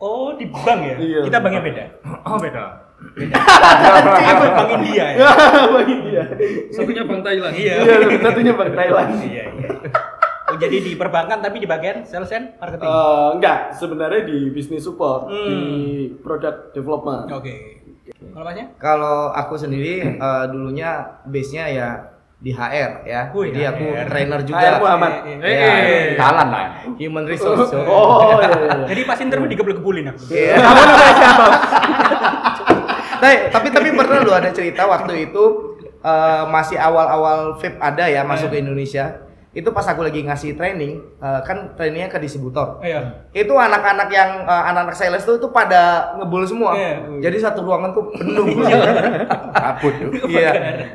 Oh, 0.00 0.32
di 0.32 0.48
bank 0.48 0.80
ya? 0.80 0.96
Iya. 0.96 1.20
Kita 1.28 1.38
banknya 1.38 1.62
beda. 1.62 1.84
Oh 2.24 2.36
beda. 2.40 2.64
Aku 3.00 4.44
bank 4.56 4.70
India 4.80 5.04
ya. 5.16 5.28
Bang 5.74 5.88
India. 5.88 6.22
Satunya 6.72 7.02
Bang 7.04 7.20
Thailand. 7.24 7.54
Iya. 7.56 7.74
Iya, 7.80 8.18
satunya 8.20 8.52
Bank 8.52 8.72
Thailand. 8.76 9.08
Iya, 9.24 9.44
iya. 9.56 9.70
Oh, 10.50 10.58
jadi 10.58 10.76
di 10.82 10.92
perbankan 10.98 11.38
tapi 11.38 11.62
di 11.62 11.68
bagian 11.70 12.02
sales 12.02 12.34
and 12.34 12.58
marketing. 12.58 12.90
Eh, 12.90 13.28
enggak, 13.38 13.58
sebenarnya 13.78 14.26
di 14.26 14.50
business 14.50 14.82
support, 14.82 15.30
Hmm. 15.30 15.46
di 15.46 15.60
product 16.20 16.74
development. 16.74 17.30
Oke. 17.30 17.79
Kalau 18.12 18.44
masnya? 18.44 18.66
Kalau 18.76 19.18
aku 19.30 19.54
sendiri 19.54 19.94
eh, 20.12 20.44
dulunya 20.48 20.90
base-nya 21.24 21.64
ya 21.66 21.88
di 22.36 22.50
HR 22.50 23.04
ya. 23.04 23.28
Wih, 23.30 23.48
Jadi 23.48 23.62
aku 23.66 23.84
HR. 23.86 24.06
trainer 24.06 24.40
juga. 24.42 24.58
HR 24.58 24.76
Muhammad. 24.78 25.12
Eh, 25.24 25.36
Ya. 25.44 25.72
Jalan 26.16 26.46
lah. 26.48 26.64
human 26.96 27.24
resource. 27.24 27.68
Oh, 27.76 28.32
iya, 28.32 28.48
iya. 28.48 28.76
Jadi 28.86 29.00
pas 29.04 29.18
interview 29.18 29.48
digebul-gebulin 29.48 30.08
aku. 30.08 30.22
Iya. 30.30 30.56
Tapi 33.20 33.52
tapi 33.52 33.68
tapi 33.68 33.88
pernah 33.92 34.24
lu 34.24 34.32
ada 34.32 34.48
cerita 34.48 34.88
waktu 34.88 35.28
itu 35.28 35.44
eh, 36.00 36.42
masih 36.48 36.80
awal-awal 36.80 37.60
vape 37.60 37.76
ada 37.76 38.08
ya 38.08 38.24
masuk 38.24 38.48
ke 38.48 38.58
Indonesia. 38.58 39.28
Itu 39.50 39.74
pas 39.74 39.82
aku 39.82 40.06
lagi 40.06 40.22
ngasih 40.22 40.54
training, 40.54 41.02
eh, 41.18 41.40
kan 41.42 41.74
trainingnya 41.74 42.06
ke 42.06 42.22
distributor. 42.22 42.78
Iya. 42.86 43.26
Itu 43.34 43.58
anak-anak 43.58 44.08
yang 44.14 44.46
eh, 44.46 44.62
anak-anak 44.70 44.94
sales 44.94 45.26
tuh 45.26 45.42
itu 45.42 45.50
pada 45.50 46.14
ngebul 46.18 46.46
semua. 46.46 46.78
Iya. 46.78 47.18
Jadi 47.18 47.36
satu 47.42 47.66
ruangan 47.66 47.90
tuh 47.90 48.14
penuh. 48.14 48.46
Kabut 49.58 49.94
tuh. 49.98 50.10
Iya. 50.30 50.52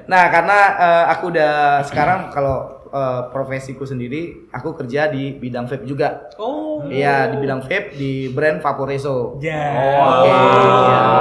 Nah, 0.07 0.23
karena 0.31 0.59
eh, 0.79 1.05
aku 1.11 1.35
udah 1.35 1.83
sekarang 1.83 2.31
kalau 2.31 2.87
eh, 2.95 3.21
profesiku 3.35 3.83
sendiri, 3.83 4.47
aku 4.55 4.71
kerja 4.79 5.11
di 5.11 5.35
bidang 5.35 5.67
vape 5.67 5.83
juga. 5.83 6.31
Oh. 6.39 6.79
Iya, 6.87 7.35
di 7.35 7.43
bidang 7.43 7.59
vape 7.59 7.91
di 7.99 8.31
brand 8.31 8.63
Vaporeso. 8.63 9.35
Ya. 9.43 9.67
Oke. 9.75 10.31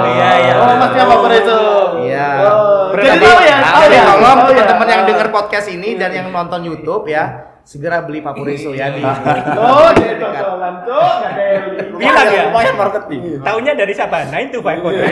Iya, 0.07 0.29
iya. 0.39 0.53
Oh, 0.55 0.71
apa 1.19 1.27
itu? 1.35 1.59
Iya. 2.07 2.27
Oh, 2.47 2.74
jadi 2.93 3.17
tahu 3.17 3.39
ya, 3.41 3.55
nah, 3.55 3.71
tahu 3.71 3.83
jadi 3.83 3.95
ya. 3.95 4.03
tolong 4.05 4.21
Tahu 4.21 4.37
ya. 4.37 4.47
teman-teman 4.51 4.87
yang 4.87 5.03
dengar 5.05 5.27
podcast 5.29 5.67
ini 5.67 5.89
dan 5.95 6.11
yang 6.11 6.27
nonton 6.29 6.61
YouTube 6.61 7.05
ya, 7.05 7.23
segera 7.61 8.01
beli 8.01 8.19
Vaporeso 8.19 8.71
ya 8.71 8.89
di 8.89 9.01
Oh, 9.01 9.89
jadi 9.91 10.15
Cuk. 10.17 10.31
Nggak 10.31 11.31
ada 11.31 11.43
yang 11.43 11.63
beli. 11.65 11.77
Bilang 11.95 12.27
ya. 12.27 12.43
Lumayan 12.47 12.75
marketing. 12.75 13.21
Taunya 13.41 13.73
dari 13.73 13.93
siapa? 13.93 14.15
9 14.25 14.49
to 14.49 14.59
5 14.59 14.83
code. 14.83 14.97
Eh, 14.97 15.09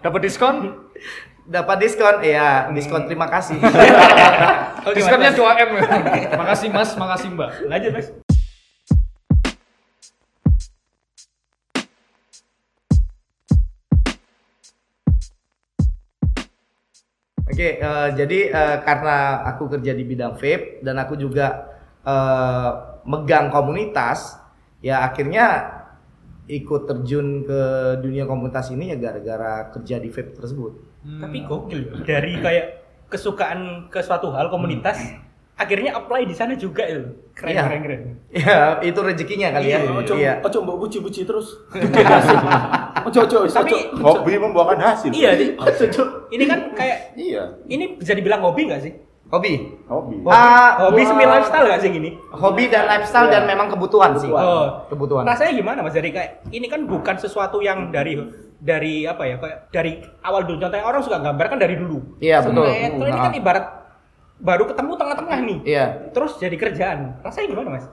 Dapat 0.00 0.20
diskon? 0.20 0.54
dapat 1.42 1.76
diskon. 1.78 2.22
Iya, 2.22 2.70
diskon 2.70 3.04
terima 3.04 3.26
kasih. 3.26 3.58
Diskonnya 4.96 5.34
Mas. 5.34 5.38
2M. 5.38 5.70
makasih 6.32 6.68
Mas, 6.70 6.90
makasih 6.94 7.28
Mbak. 7.34 7.50
Lanjut, 7.66 7.90
Mas. 7.92 8.29
Oke, 17.50 17.68
eh, 17.76 18.08
jadi 18.14 18.38
eh, 18.48 18.76
karena 18.80 19.42
aku 19.44 19.66
kerja 19.68 19.90
di 19.90 20.06
bidang 20.06 20.38
vape 20.38 20.80
dan 20.80 20.96
aku 20.96 21.18
juga 21.18 21.66
eh, 22.00 22.70
megang 23.02 23.50
komunitas, 23.50 24.38
ya 24.78 25.02
akhirnya 25.02 25.76
ikut 26.46 26.86
terjun 26.86 27.46
ke 27.46 27.60
dunia 28.02 28.26
komunitas 28.26 28.70
ini 28.70 28.90
ya 28.90 28.96
gara-gara 28.98 29.70
kerja 29.70 29.98
di 29.98 30.10
vape 30.10 30.34
tersebut. 30.34 30.72
Tapi 31.00 31.38
gokil 31.42 32.04
dari 32.04 32.38
kayak 32.38 32.66
kesukaan 33.10 33.90
ke 33.90 33.98
suatu 33.98 34.30
hal 34.30 34.46
komunitas 34.46 34.98
akhirnya 35.60 35.92
apply 35.92 36.24
di 36.24 36.32
sana 36.32 36.56
juga 36.56 36.88
itu. 36.88 37.04
Keren, 37.36 37.52
Iya. 37.52 37.62
keren, 37.68 37.80
keren. 37.84 38.00
Ya, 38.40 38.56
itu 38.80 39.00
rezekinya 39.00 39.48
kali 39.52 39.68
ya. 39.70 39.84
Ojo, 39.84 40.12
Iya. 40.16 40.40
ojo 40.40 40.58
mbok 40.64 40.76
puji-puji 40.88 41.28
terus. 41.28 41.60
Ojo, 43.02 43.18
ojo, 43.22 43.36
wis, 43.42 43.52
ojo. 43.52 43.60
Tapi 43.62 43.76
Hobi 43.96 44.32
membuahkan 44.36 44.78
hasil. 44.78 45.10
iya, 45.10 45.32
di- 45.32 45.54
Ojo, 45.54 45.82
ojo. 45.84 46.02
ini 46.28 46.44
kan 46.44 46.72
kayak 46.72 47.14
Iya. 47.14 47.42
ini 47.66 47.94
bisa 47.94 48.12
dibilang 48.12 48.40
hobi 48.40 48.66
nggak 48.66 48.82
sih? 48.82 48.92
Hobi. 49.28 49.78
Hobi. 49.86 50.26
Ah, 50.26 50.82
Hobi 50.82 51.00
wah. 51.00 51.08
semi 51.08 51.22
lifestyle 51.24 51.62
nggak 51.64 51.80
sih 51.80 51.90
gini? 51.92 52.10
Hobi 52.30 52.66
dan 52.66 52.84
lifestyle 52.84 53.28
dan 53.28 53.46
memang 53.46 53.70
kebutuhan 53.70 54.18
sih. 54.18 54.26
Oh. 54.26 54.82
Kebutuhan. 54.86 55.22
Rasanya 55.22 55.54
gimana 55.54 55.78
Mas? 55.80 55.94
Dari 55.94 56.10
kayak 56.10 56.50
ini 56.50 56.66
kan 56.66 56.82
bukan 56.82 57.14
sesuatu 57.14 57.60
yang 57.60 57.88
dari 57.88 58.18
dari 58.58 59.06
apa 59.06 59.22
ya 59.24 59.38
kayak 59.38 59.58
dari 59.70 59.92
awal 60.20 60.42
dulu 60.42 60.58
contohnya 60.58 60.82
orang 60.82 61.00
suka 61.00 61.18
gambar 61.18 61.46
kan 61.46 61.58
dari 61.58 61.74
dulu. 61.74 62.18
Iya, 62.18 62.42
betul. 62.42 62.66
Kalau 62.66 63.06
ini 63.06 63.16
kan 63.16 63.30
Nah. 63.30 63.38
ibarat 63.38 63.64
baru 64.36 64.64
ketemu 64.66 64.92
tengah-tengah 64.96 65.38
nih. 65.42 65.58
Iya. 65.64 65.84
Terus 66.10 66.32
jadi 66.36 66.56
kerjaan. 66.56 66.98
Rasanya 67.20 67.46
gimana 67.48 67.68
Mas? 67.70 67.86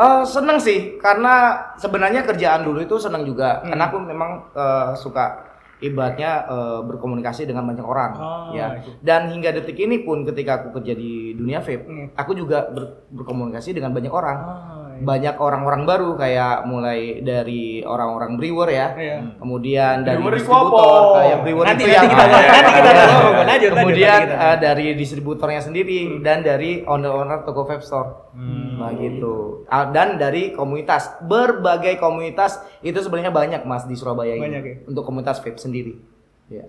Eh, 0.00 0.24
seneng 0.24 0.56
sih 0.56 0.96
karena 0.96 1.34
sebenarnya 1.76 2.24
kerjaan 2.24 2.64
dulu 2.64 2.80
itu 2.80 2.96
seneng 2.96 3.20
juga 3.22 3.60
Hmm. 3.60 3.68
karena 3.68 3.84
aku 3.84 3.98
memang 4.00 4.30
eh, 4.50 4.96
suka 4.96 5.44
ibaratnya 5.78 6.44
eh, 6.46 6.80
berkomunikasi 6.82 7.44
dengan 7.44 7.64
banyak 7.64 7.84
orang 7.84 8.12
Oh, 8.14 8.48
ya 8.50 8.80
gitu. 8.80 8.96
dan 9.00 9.28
hingga 9.28 9.52
detik 9.52 9.76
ini 9.76 10.00
pun 10.00 10.24
ketika 10.24 10.56
aku 10.58 10.72
kerja 10.74 10.92
di 10.92 11.32
dunia 11.34 11.60
vape 11.60 11.84
Hmm. 11.84 12.06
aku 12.14 12.32
juga 12.32 12.64
ber- 12.66 13.12
berkomunikasi 13.12 13.72
dengan 13.72 13.92
banyak 13.92 14.08
orang 14.10 14.38
Ah, 14.38 14.79
banyak 15.00 15.36
orang-orang 15.36 15.82
baru 15.82 16.10
kayak 16.14 16.64
mulai 16.64 17.20
dari 17.20 17.80
orang-orang 17.80 18.36
brewer 18.36 18.68
ya 18.68 18.86
Iya. 18.92 19.16
kemudian 19.36 20.02
dari 20.02 20.16
Brewer 20.16 20.36
distributor 20.36 21.00
apa? 21.00 21.16
kayak 21.16 21.38
brewer 21.40 21.64
Nanti- 21.64 21.80
itu 21.80 21.86
nanti 21.86 21.96
yang 21.96 22.06
kita- 22.06 22.28
nanti 22.28 22.70
kita 22.70 22.90
Iya. 22.90 23.08
Lanjut, 23.40 23.70
kemudian 23.74 24.20
eh, 24.28 24.56
dari 24.56 24.86
distributornya 24.94 25.60
sendiri 25.60 25.98
dan 26.20 26.40
dari 26.40 26.82
owner-owner 26.82 27.42
toko 27.42 27.64
vape 27.64 27.80
store 27.80 28.30
nah 28.76 28.92
gitu 28.92 29.68
dan 29.92 30.16
dari 30.16 30.50
komunitas 30.50 31.20
berbagai 31.20 31.96
komunitas 31.96 32.56
itu 32.80 32.96
sebenarnya 32.96 33.28
banyak 33.28 33.62
mas 33.62 33.84
di 33.84 33.92
Surabaya 33.92 34.32
ini 34.32 34.40
Banyak 34.42 34.62
ya? 34.62 34.74
untuk 34.86 35.04
komunitas 35.04 35.36
vape 35.38 35.56
sendiri 35.56 36.00
ya 36.48 36.64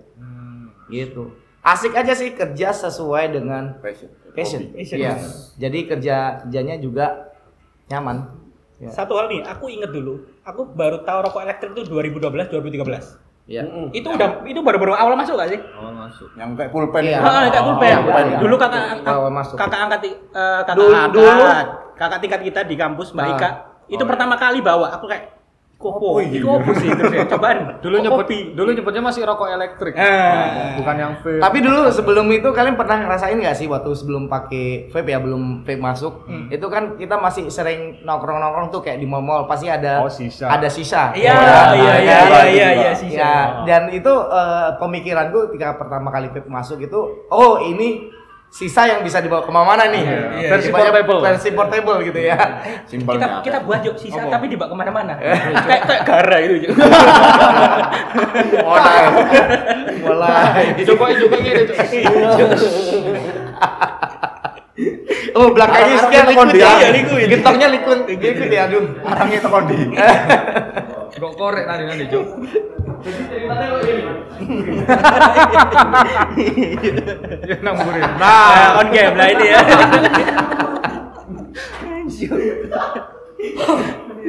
gitu 0.88 1.32
asik 1.60 1.94
aja 1.94 2.12
sih 2.12 2.32
kerja 2.32 2.68
sesuai 2.70 3.30
dengan 3.30 3.78
Passion. 3.78 4.10
passion. 4.34 4.62
Passion. 4.74 4.98
Iya. 4.98 5.14
jadi 5.56 5.78
kerja 5.86 6.16
kerjanya 6.42 6.76
juga 6.76 7.31
nyaman 7.92 8.16
ya. 8.78 8.88
Satu 8.88 9.14
hal 9.14 9.28
nih, 9.28 9.44
aku 9.44 9.68
inget 9.68 9.88
dulu, 9.88 10.16
aku 10.42 10.66
baru 10.68 11.04
tahu 11.04 11.18
rokok 11.22 11.42
elektrik 11.42 11.70
itu 11.72 11.86
2012 11.86 12.48
2013. 12.48 13.20
ya 13.44 13.66
Itu 13.90 14.06
udah 14.08 14.42
itu 14.42 14.58
baru-baru 14.58 14.94
awal 14.94 15.14
masuk 15.14 15.34
gak 15.34 15.50
sih? 15.50 15.58
Awal 15.58 15.92
masuk. 15.98 16.30
Yang 16.34 16.50
kayak 16.56 16.70
pulpen 16.70 17.02
Iya. 17.02 17.18
itu. 17.18 17.26
Ah, 17.26 17.42
kayak 17.44 17.64
pulpen. 17.64 17.90
iya, 17.90 18.22
iya. 18.24 18.38
Dulu 18.38 18.54
kakak 18.56 18.82
Awal 19.02 19.30
masuk. 19.30 19.56
kakak 19.58 19.80
angkat 19.82 20.00
eh, 20.06 20.14
kakak 20.62 20.74
Dulu- 20.78 20.94
angkat 20.94 21.10
dulu. 21.12 21.42
kakak 21.92 22.18
tingkat 22.22 22.40
kita 22.42 22.60
di 22.64 22.74
kampus 22.74 23.08
Mbak 23.10 23.22
Ah. 23.22 23.32
Ika. 23.34 23.50
Itu 23.88 24.04
pertama 24.06 24.34
kali 24.34 24.62
bawa 24.62 24.94
aku 24.94 25.04
kayak 25.04 25.41
kopo, 25.82 26.06
Oh, 26.08 26.20
iya. 26.20 26.38
kopo 26.38 26.70
sih 26.72 26.86
terus 26.88 27.10
ya 27.10 27.26
cobaan. 27.26 27.58
Dulu 27.78 27.96
nyebut 27.98 28.24
kopi? 28.24 28.38
dulu 28.52 28.70
nyebutnya 28.70 29.02
masih 29.02 29.22
rokok 29.22 29.48
elektrik. 29.50 29.94
Ah. 29.94 30.78
Bukan 30.78 30.94
yang 30.94 31.12
vape. 31.16 31.36
Tapi 31.36 31.58
dulu 31.58 31.80
sebelum 31.88 32.26
itu 32.30 32.48
kalian 32.48 32.74
pernah 32.74 32.96
ngerasain 32.98 33.34
nggak 33.34 33.52
sih 33.54 33.66
waktu 33.66 33.90
sebelum 33.92 34.26
pakai 34.26 34.86
vape 34.88 35.08
ya 35.08 35.18
belum 35.18 35.42
vape 35.60 35.76
masuk 35.76 36.14
Hmm. 36.22 36.46
itu 36.46 36.62
kan 36.64 36.94
kita 36.94 37.16
masih 37.16 37.48
sering 37.48 37.98
nongkrong-nongkrong 38.02 38.70
tuh 38.70 38.80
kayak 38.80 38.96
di 38.96 39.04
mall-mall 39.04 39.44
pasti 39.44 39.66
ada 39.66 39.98
Oh, 39.98 40.08
sisa. 40.08 40.46
ada 40.46 40.68
sisa 40.68 41.10
Iya, 41.12 41.24
Ya, 41.24 41.34
iya, 41.34 41.42
nah, 41.42 41.74
iya, 41.74 41.90
kan? 41.90 42.30
iya, 42.30 42.46
iya, 42.46 42.68
iya, 42.70 42.92
sisa. 42.92 43.18
Ya, 43.18 43.34
dan 43.64 43.90
itu 43.90 44.12
eh, 44.12 44.70
pemikiranku 44.76 45.50
ketika 45.50 45.74
pertama 45.74 46.08
kali 46.08 46.28
vape 46.28 46.46
masuk 46.46 46.78
itu 46.78 47.00
oh 47.26 47.58
ini 47.58 48.06
sisa 48.52 48.84
yang 48.84 49.00
bisa 49.00 49.24
dibawa 49.24 49.40
ke 49.40 49.48
mana-mana 49.48 49.88
nih. 49.88 50.04
Iya, 50.04 50.48
versi 50.52 50.68
Banyak 50.68 50.92
portable. 50.92 51.20
Versi 51.24 51.48
portable 51.56 51.98
gitu 52.04 52.20
ya. 52.20 52.36
kita 52.36 52.84
Simpelnya. 52.84 53.40
kita 53.40 53.58
buat 53.64 53.80
yuk 53.80 53.96
sisa 53.96 54.28
tapi 54.28 54.52
dibawa 54.52 54.68
ke 54.68 54.76
mana-mana 54.76 55.12
kayak 55.66 55.82
kayak 55.88 56.02
gara 56.04 56.36
itu. 56.44 56.68
Mulai. 58.60 59.02
Mulai. 60.04 60.64
Juga 60.84 61.36
gini 61.40 61.62
Cuk. 61.64 62.50
Oh, 65.32 65.48
belakangnya 65.48 65.96
sekian 65.96 66.24
tekondi, 66.28 66.60
ya. 66.60 66.76
ya. 66.76 66.88
Gentongnya 67.24 67.68
liquid, 67.72 68.04
liquid 68.04 68.52
ya, 68.52 68.68
aduh. 68.68 68.84
Orangnya 69.00 69.38
itu 69.40 69.48
kondi. 69.48 69.78
Kok 71.16 71.32
korek 71.38 71.64
nanti 71.64 71.84
nanti 71.88 72.04
Cuk. 73.02 73.14
Ya 77.42 77.56
nanggurin. 77.60 78.02
nah 78.16 78.78
on 78.80 78.88
game 78.94 79.14
lah 79.18 79.28
ini 79.34 79.44
ya 79.50 79.60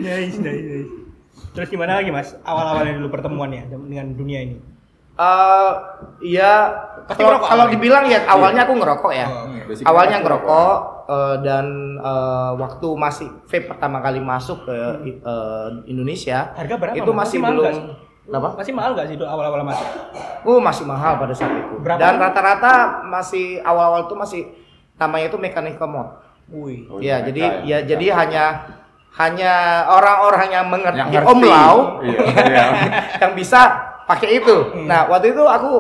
nice, 0.04 0.38
nice, 0.42 0.66
nice. 0.66 0.92
terus 1.54 1.68
gimana 1.70 2.02
lagi 2.02 2.10
mas 2.10 2.34
awal-awalnya 2.44 2.98
dulu 2.98 3.10
pertemuannya 3.14 3.70
dengan 3.70 4.14
dunia 4.18 4.40
ini 4.44 4.58
Eh, 5.14 5.72
iya. 6.26 6.74
Kalau 7.06 7.38
awalnya? 7.38 7.70
dibilang 7.70 8.06
ya 8.10 8.26
awalnya 8.26 8.66
aku 8.66 8.74
ngerokok 8.74 9.12
ya. 9.14 9.28
Basicnya 9.70 9.86
awalnya 9.86 10.18
pasti 10.18 10.26
ngerokok 10.26 10.74
eh, 11.06 11.36
dan 11.46 11.66
eh, 12.02 12.52
waktu 12.58 12.88
masih 12.98 13.30
vape 13.46 13.70
pertama 13.70 14.02
kali 14.02 14.18
masuk 14.18 14.66
ke 14.66 14.74
eh, 15.22 15.70
Indonesia 15.86 16.58
Harga 16.58 16.76
berapa, 16.82 16.98
itu 16.98 17.12
Mas? 17.14 17.20
masih 17.30 17.38
Masih 17.46 17.54
belum 17.54 17.62
nggak 17.62 18.13
sih? 18.24 18.32
apa? 18.32 18.50
masih 18.56 18.74
mahal 18.74 18.92
gak 18.94 19.06
sih 19.06 19.16
itu 19.16 19.26
awal-awal 19.26 19.64
masuk 19.64 19.88
Oh 20.44 20.60
masih 20.60 20.84
mahal 20.84 21.16
pada 21.16 21.32
saat 21.32 21.56
itu. 21.56 21.80
Berapa? 21.80 22.00
Dan 22.00 22.20
rata-rata 22.20 23.04
masih 23.08 23.64
awal-awal 23.64 24.08
itu 24.08 24.16
masih 24.16 24.42
namanya 24.96 25.28
itu 25.28 25.38
mechanical 25.38 25.88
mode. 25.88 26.12
wih 26.52 26.84
Oh, 26.88 27.00
ya 27.00 27.20
mereka 27.20 27.28
jadi 27.32 27.40
ya, 27.40 27.48
ya 27.48 27.54
mereka. 27.80 27.88
jadi 27.88 28.06
hanya 28.12 28.46
hanya 29.14 29.54
orang-orang 29.88 30.48
yang 30.52 30.66
mengerti 30.68 31.00
Yang 31.00 31.10
ngerti. 31.16 31.30
omlau 31.32 31.76
Iya, 32.02 32.20
iya. 32.44 32.66
yang 33.24 33.32
bisa 33.34 33.62
pakai 34.04 34.42
itu. 34.42 34.56
Hmm. 34.74 34.88
Nah 34.90 35.08
waktu 35.08 35.32
itu 35.32 35.44
aku 35.44 35.72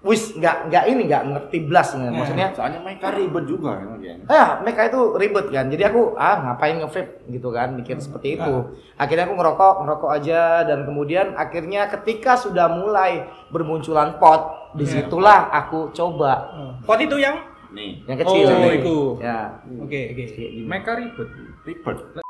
wis 0.00 0.32
nggak 0.32 0.68
nggak 0.68 0.84
ini 0.86 1.02
nggak 1.04 1.22
ngerti 1.26 1.58
blas 1.62 1.92
Hmm. 1.92 2.00
nih. 2.02 2.16
maksudnya 2.16 2.48
Soalnya 2.50 2.80
mereka 2.80 3.12
ribet 3.12 3.44
juga 3.44 3.70
kan. 3.76 4.00
Ya 4.00 4.44
mereka 4.58 4.80
itu 4.86 5.00
ribet 5.14 5.46
kan 5.48 5.66
jadi 5.66 5.82
aku 5.86 6.16
ah 6.16 6.36
ngapain 6.40 6.76
nge-vape 6.78 7.28
gitu 7.28 7.48
kan 7.50 7.68
mikir 7.72 7.96
seperti 7.98 8.34
itu 8.34 8.52
akhirnya 8.96 9.24
aku 9.24 9.34
ngerokok 9.34 9.74
ngerokok 9.78 10.10
aja 10.10 10.40
dan 10.62 10.78
kemudian 10.82 11.34
akhirnya 11.34 11.84
ketika 11.90 12.34
sudah 12.34 12.68
mulai 12.70 13.22
bermunculan 13.48 14.16
pot 14.16 14.40
di 14.72 14.88
situlah 14.88 15.52
aku 15.52 15.90
coba 15.90 16.48
pot 16.80 16.96
itu 16.96 17.16
yang 17.16 17.36
Nih. 17.70 18.02
yang 18.02 18.18
kecil 18.18 18.46
Oh, 18.46 18.56
nih. 18.58 18.80
itu. 18.80 18.98
ya 19.20 19.38
oke 19.76 20.00
oke 20.10 20.24
Mereka 20.64 20.90
ribet. 20.96 21.28
Ribet. 21.62 21.96
Ah, 22.16 22.24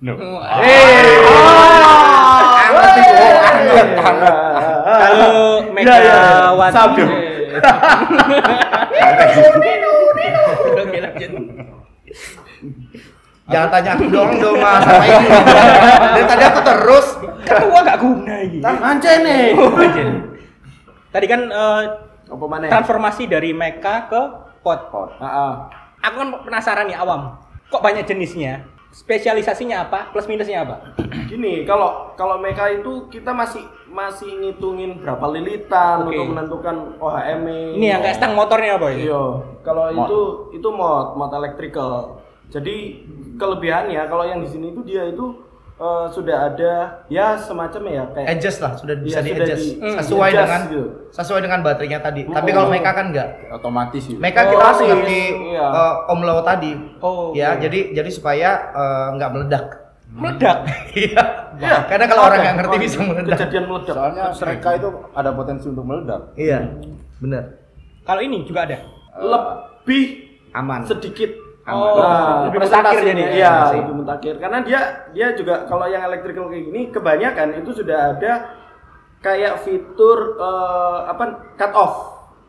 ngerti, 0.00 0.24
oh, 0.24 0.40
anget, 3.42 3.88
anget. 4.00 4.34
Kalau 4.98 5.62
Megawati 5.72 6.74
Sabdo. 6.74 7.04
oke 10.72 10.98
lanjut 10.98 11.32
jangan 13.52 13.68
tanya 13.68 13.90
aku 13.98 14.04
doang 14.08 14.32
dong 14.38 14.56
mas. 14.56 14.84
Apa 14.88 15.04
ini? 15.04 15.28
Dari 16.14 16.24
tadi 16.24 16.44
aku 16.46 16.60
terus. 16.62 17.06
Ketua 17.42 17.78
gak 17.84 17.98
guna 18.00 18.34
ini. 18.40 18.58
Anjay 18.62 19.16
nih. 19.20 19.44
tadi 21.12 21.26
kan 21.28 21.40
eh, 21.50 21.82
Apa 22.32 22.44
mana? 22.48 22.72
transformasi 22.72 23.28
dari 23.28 23.52
mecha 23.52 24.08
ke 24.08 24.20
pot 24.64 24.88
Heeh. 25.20 25.52
aku 26.00 26.14
kan 26.16 26.28
penasaran 26.48 26.88
nih 26.88 26.96
awam. 26.96 27.36
Kok 27.68 27.82
banyak 27.84 28.08
jenisnya? 28.08 28.64
Spesialisasinya 28.92 29.88
apa? 29.88 30.12
Plus 30.12 30.28
minusnya 30.28 30.64
apa? 30.64 30.96
Gini, 31.28 31.64
kalau 31.64 32.12
kalau 32.16 32.36
mereka 32.40 32.68
itu 32.68 33.08
kita 33.08 33.32
masih 33.32 33.64
masih 33.92 34.30
ngitungin 34.34 34.98
berapa 34.98 35.28
lilitan 35.28 36.02
Oke. 36.02 36.16
untuk 36.16 36.24
menentukan 36.30 36.76
OHM. 36.96 37.40
ini 37.76 37.86
yang 37.86 38.00
kayak 38.00 38.16
stang 38.16 38.32
motornya 38.32 38.74
apa 38.74 38.88
ini 38.90 39.04
Iya, 39.04 39.22
kalau 39.60 39.84
Mod. 39.86 40.00
itu 40.02 40.18
itu 40.54 40.68
mod 40.68 41.06
mod 41.14 41.30
electrical. 41.30 42.18
Jadi 42.48 43.04
kelebihannya 43.34 44.00
kalau 44.06 44.24
yang 44.24 44.40
di 44.40 44.48
sini 44.48 44.70
itu 44.70 44.80
dia 44.82 45.04
itu 45.06 45.36
eh, 45.74 46.06
sudah 46.08 46.36
ada 46.46 46.72
ya 47.06 47.34
semacam 47.34 47.82
ya 47.86 48.04
kayak 48.08 48.28
adjust 48.30 48.58
lah 48.60 48.72
sudah 48.72 48.94
bisa 48.96 49.18
Iya, 49.18 49.20
di 49.20 49.30
sudah 49.30 49.42
adjust 49.42 49.64
di- 49.66 49.76
sesuai 49.98 50.28
adjust 50.30 50.40
dengan 50.42 50.62
gitu. 50.64 50.82
sesuai 51.10 51.40
dengan 51.40 51.60
baterainya 51.60 51.98
tadi 51.98 52.20
tapi 52.24 52.48
Oh. 52.48 52.54
kalau 52.54 52.68
mereka 52.68 52.90
kan 52.92 53.06
enggak 53.08 53.28
Otomatis 53.50 54.02
sih. 54.04 54.14
mereka 54.14 54.40
Oh, 54.42 54.48
kita 54.48 54.62
harus 54.62 54.78
iya. 54.78 54.88
ngerti 54.88 55.20
Iya. 55.50 55.66
eh, 55.66 55.94
omlau 56.08 56.38
tadi 56.40 56.72
Oh, 56.98 57.32
ya 57.32 57.56
oke. 57.56 57.60
jadi 57.62 57.78
jadi 57.94 58.10
supaya 58.10 58.48
eh, 58.70 59.06
nggak 59.12 59.30
meledak 59.32 59.64
meledak 60.12 60.56
iya 60.94 61.22
Iya. 61.62 61.84
karena 61.84 62.08
kalau 62.08 62.22
orang 62.26 62.38
nggak 62.42 62.56
ngerti 62.58 62.76
bisa 62.80 62.96
meledak 62.98 63.36
Kejadian 63.38 63.64
meledak. 63.68 63.94
Soalnya 63.94 64.24
mereka 64.34 64.68
itu 64.72 64.88
ada 65.12 65.30
potensi 65.30 65.66
untuk 65.68 65.84
meledak. 65.84 66.20
iya 66.34 66.58
bener 67.16 67.44
kalau 68.02 68.20
ini 68.20 68.42
juga 68.42 68.66
ada 68.66 68.78
Lebih 69.14 70.04
aman 70.52 70.80
sedikit 70.82 71.30
Oh, 71.62 71.94
Nah, 71.94 72.50
lebih 72.50 72.58
mutakhir 72.58 72.98
presentasinya, 72.98 73.14
jadi. 73.22 73.38
Iya, 73.38 73.52
Sih. 73.70 73.78
lebih 73.78 73.94
mutakhir. 73.94 74.34
Karena 74.42 74.58
dia 74.66 74.80
dia 75.14 75.30
juga 75.30 75.62
kalau 75.62 75.86
yang 75.86 76.02
electrical 76.02 76.50
kayak 76.50 76.64
gini 76.66 76.90
kebanyakan 76.90 77.54
itu 77.54 77.70
sudah 77.70 78.18
ada 78.18 78.32
kayak 79.20 79.62
fitur 79.62 80.42
eh, 80.42 80.98
apa 81.06 81.24
cut 81.54 81.70
off. 81.70 81.94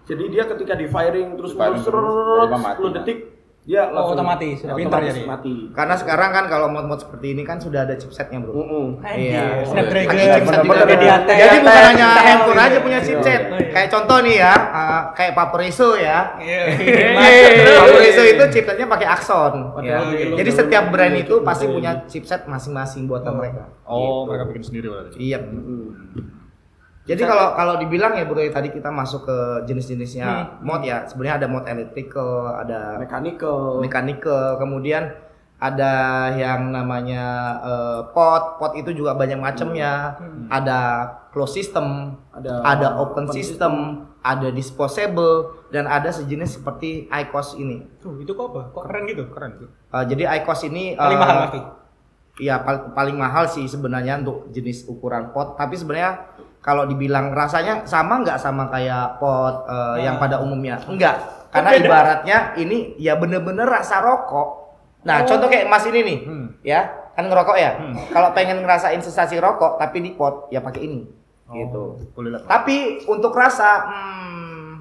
Jadi 0.03 0.33
dia 0.33 0.49
ketika 0.49 0.73
di 0.73 0.89
firing 0.89 1.37
terus 1.37 1.53
Di 1.53 1.61
firing 1.61 1.77
terus 1.77 1.93
terus, 1.93 2.49
tiba-tiba 2.49 2.57
mati, 2.57 2.73
10 2.73 2.81
kan? 2.81 2.93
detik 2.97 3.17
dia 3.63 3.79
Oh, 3.81 3.95
langsung 3.95 4.19
otomatis, 4.19 4.59
sudah 4.59 4.75
pintar 4.75 4.99
otomatis 4.99 5.15
jadi. 5.15 5.23
mati. 5.23 5.55
karena 5.71 5.95
sekarang 5.95 6.29
kan 6.29 6.45
kalau 6.45 6.67
mod-mod 6.67 6.99
seperti 6.99 7.31
ini 7.31 7.41
kan 7.41 7.57
sudah 7.57 7.87
ada 7.87 7.95
chipsetnya 7.95 8.37
bro. 8.37 8.51
Iya. 8.99 9.63
Snapdragon 9.63 10.11
Pakai 10.11 10.27
chipset 10.35 10.59
juga. 10.59 10.67
bener-bener 10.67 11.19
Jadi, 11.23 11.57
bukan 11.57 11.83
hanya 11.87 12.09
handphone 12.19 12.59
aja 12.59 12.77
punya 12.79 12.99
chipset. 12.99 13.41
Kayak 13.71 13.87
contoh 13.89 14.17
nih 14.19 14.35
ya, 14.37 14.51
uh, 14.51 15.01
kayak 15.13 15.31
Vaporizo 15.31 15.95
ya. 15.95 16.35
Iya. 16.37 16.63
Vaporizo 17.79 18.23
itu 18.25 18.43
chipsetnya 18.51 18.83
pakai 18.85 19.07
Axon. 19.07 19.53
ya. 19.79 20.03
Padahal 20.03 20.35
Jadi 20.35 20.51
setiap 20.51 20.85
brand 20.91 21.15
itu 21.15 21.35
pasti 21.39 21.65
punya 21.65 22.03
chipset 22.03 22.43
masing-masing 22.43 23.07
buatan 23.07 23.31
mereka. 23.33 23.71
Oh, 23.83 24.27
mereka 24.27 24.51
bikin 24.51 24.63
sendiri 24.65 24.91
berarti. 24.91 25.15
Iya. 25.17 25.39
Jadi 27.03 27.21
kalau 27.27 27.51
kalau 27.51 27.75
dibilang 27.75 28.15
ya 28.15 28.23
bro 28.23 28.39
ya, 28.39 28.47
tadi 28.47 28.71
kita 28.71 28.87
masuk 28.87 29.27
ke 29.27 29.37
jenis-jenisnya 29.67 30.59
mod 30.63 30.87
ya. 30.87 31.03
Sebenarnya 31.03 31.43
ada 31.43 31.47
mod 31.51 31.67
electrical, 31.67 32.47
ada 32.63 32.95
Mechanical. 32.95 33.83
mechanical, 33.83 34.55
kemudian 34.55 35.11
ada 35.59 35.93
yang 36.35 36.71
namanya 36.71 37.23
eh, 37.59 37.99
pot, 38.15 38.55
pot 38.55 38.71
itu 38.79 38.95
juga 38.95 39.15
banyak 39.15 39.35
macamnya. 39.35 40.15
Ada 40.47 40.79
closed 41.35 41.59
system, 41.59 42.19
Ada 42.31 42.63
ada, 42.63 42.87
open, 42.99 43.27
open 43.27 43.35
system, 43.35 43.73
ada 44.23 44.47
disposable, 44.51 45.67
dan 45.75 45.83
ada 45.87 46.07
sejenis 46.07 46.59
seperti 46.59 47.11
IQOS 47.11 47.59
ini. 47.59 47.83
Tuh, 47.99 48.19
itu 48.23 48.31
kok 48.31 48.47
apa? 48.55 48.61
Kok 48.71 48.83
keren 48.87 49.03
gitu? 49.11 49.23
Keren 49.27 49.51
tuh. 49.59 49.69
Eh, 49.91 50.03
jadi 50.07 50.23
IQOS 50.39 50.71
ini 50.71 50.95
Paling 50.95 51.15
eh, 51.15 51.19
mahal 51.19 51.37
pasti. 51.47 51.61
Iya 52.33 52.65
pal- 52.65 52.89
paling 52.97 53.13
mahal 53.13 53.45
sih 53.45 53.67
sebenarnya 53.69 54.17
untuk 54.23 54.49
jenis 54.49 54.89
ukuran 54.89 55.29
pot. 55.29 55.53
Tapi 55.53 55.77
sebenarnya 55.77 56.33
kalau 56.63 56.87
dibilang 56.87 57.35
rasanya 57.35 57.83
sama 57.83 58.23
nggak 58.23 58.39
sama 58.39 58.71
kayak 58.71 59.19
pot 59.19 59.67
eh, 59.67 60.07
yang 60.07 60.15
pada 60.15 60.39
umumnya? 60.39 60.79
Enggak. 60.87 61.19
Karena 61.51 61.69
beda? 61.75 61.85
ibaratnya 61.85 62.37
ini 62.57 62.97
ya 62.97 63.19
bener-bener 63.19 63.67
rasa 63.67 63.99
rokok. 64.01 64.49
Nah 65.03 65.27
contoh 65.27 65.51
kayak 65.51 65.67
Mas 65.67 65.83
ini 65.85 65.99
nih, 66.01 66.17
ya 66.63 66.87
kan 67.13 67.27
ngerokok 67.27 67.57
ya. 67.59 67.77
Kalau 68.09 68.31
pengen 68.31 68.63
ngerasain 68.63 69.03
sensasi 69.03 69.37
rokok 69.37 69.77
tapi 69.77 70.01
di 70.01 70.15
pot 70.15 70.47
ya 70.49 70.63
pakai 70.63 70.81
ini, 70.87 71.03
gitu. 71.51 71.99
Boleh 72.15 72.39
lah. 72.39 72.41
Tapi 72.47 73.05
untuk 73.05 73.35
rasa, 73.35 73.85
hmm, 73.91 74.71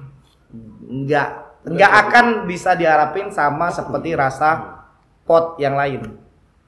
nggak 1.03 1.29
nggak 1.67 1.91
akan 2.07 2.25
bisa 2.47 2.73
diharapin 2.73 3.29
sama 3.29 3.69
seperti 3.69 4.15
rasa 4.15 4.81
pot 5.27 5.59
yang 5.59 5.75
lain. 5.75 6.23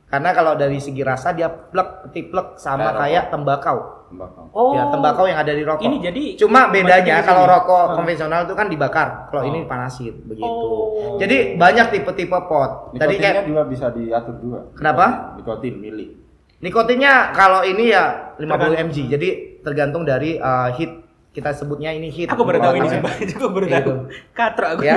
Karena 0.05 0.37
kalau 0.37 0.53
dari 0.53 0.77
segi 0.77 1.01
rasa 1.01 1.33
dia 1.33 1.49
plek 1.49 2.13
tiplek 2.13 2.61
sama 2.61 2.93
Kayak 2.93 2.99
kayak 3.01 3.23
tembakau. 3.33 3.77
Tembakau. 4.15 4.45
Oh. 4.49 4.71
Ya 4.71 4.87
tembakau 4.87 5.25
yang 5.27 5.35
ada 5.37 5.51
di 5.51 5.61
rokok. 5.61 5.83
Ini 5.83 5.97
jadi 6.01 6.23
Cuma 6.39 6.71
bedanya 6.71 7.19
kalau 7.19 7.43
ini. 7.43 7.51
rokok 7.51 7.83
Ah. 7.83 7.93
konvensional 7.93 8.39
itu 8.47 8.55
kan 8.55 8.67
dibakar. 8.71 9.07
Kalau 9.27 9.43
ini 9.43 9.67
panasin 9.67 10.15
begitu. 10.23 10.47
Oh. 10.47 11.19
Jadi 11.19 11.59
banyak 11.59 11.91
tipe-tipe 11.91 12.39
pot. 12.47 12.95
Tadi 12.95 13.19
Nikotinnya 13.19 13.31
kayak 13.35 13.45
juga 13.45 13.61
bisa 13.67 13.85
diatur 13.91 14.35
juga. 14.39 14.59
Kenapa? 14.73 15.35
Nikotin 15.35 15.75
milik. 15.75 16.09
Nikotinnya 16.57 17.13
kalau 17.31 17.61
ini 17.61 17.91
ya 17.91 18.33
50 18.39 18.47
mg. 18.81 18.97
Jadi 19.11 19.29
tergantung 19.59 20.01
dari 20.01 20.39
uh, 20.39 20.71
heat. 20.71 21.03
Kita 21.29 21.51
sebutnya 21.51 21.91
ini 21.91 22.07
heat. 22.07 22.31
Aku 22.31 22.47
baru 22.47 22.63
tahu 22.63 22.79
ini 22.79 22.87
Namanya. 22.87 22.95
sumpah. 22.95 23.13
Aku 23.35 23.47
baru 23.51 23.65
tahu. 23.67 23.91
Katrok 24.31 24.69
aku. 24.71 24.81
ya. 24.81 24.95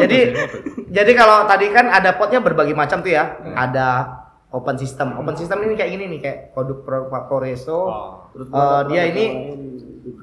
jadi 0.00 0.18
jadi 0.88 1.12
kalau 1.12 1.44
tadi 1.44 1.68
kan 1.68 1.92
ada 1.92 2.16
potnya 2.16 2.40
berbagai 2.40 2.72
macam 2.72 3.04
tuh 3.04 3.12
ya. 3.12 3.36
Hmm. 3.36 3.52
Ada 3.52 3.86
open 4.54 4.78
system. 4.78 5.18
Open 5.18 5.34
system 5.34 5.58
ini 5.60 5.74
kayak 5.74 5.90
gini 5.90 6.04
nih 6.08 6.20
kayak 6.20 6.38
produk 6.52 6.78
Pro- 6.80 7.08
Vaporeso. 7.08 7.74
Oh. 7.74 8.10
Terus 8.30 8.46
Eh, 8.48 8.80
dia 8.88 9.02
ini 9.06 9.24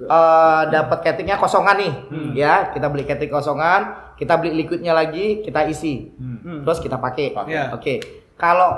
eh, 0.04 0.62
dapat 0.68 1.00
ketiknya 1.02 1.36
kosongan 1.36 1.76
nih, 1.76 1.94
ya 2.34 2.70
kita 2.70 2.88
beli 2.88 3.04
ketik 3.04 3.28
kosongan, 3.28 3.92
kita 4.14 4.36
beli 4.36 4.56
liquidnya 4.58 4.92
lagi, 4.92 5.42
kita 5.42 5.66
isi, 5.66 6.12
terus 6.64 6.80
kita 6.80 6.96
pakai. 6.96 7.34
Iya. 7.46 7.72
Oke, 7.72 7.98
kalau 8.36 8.78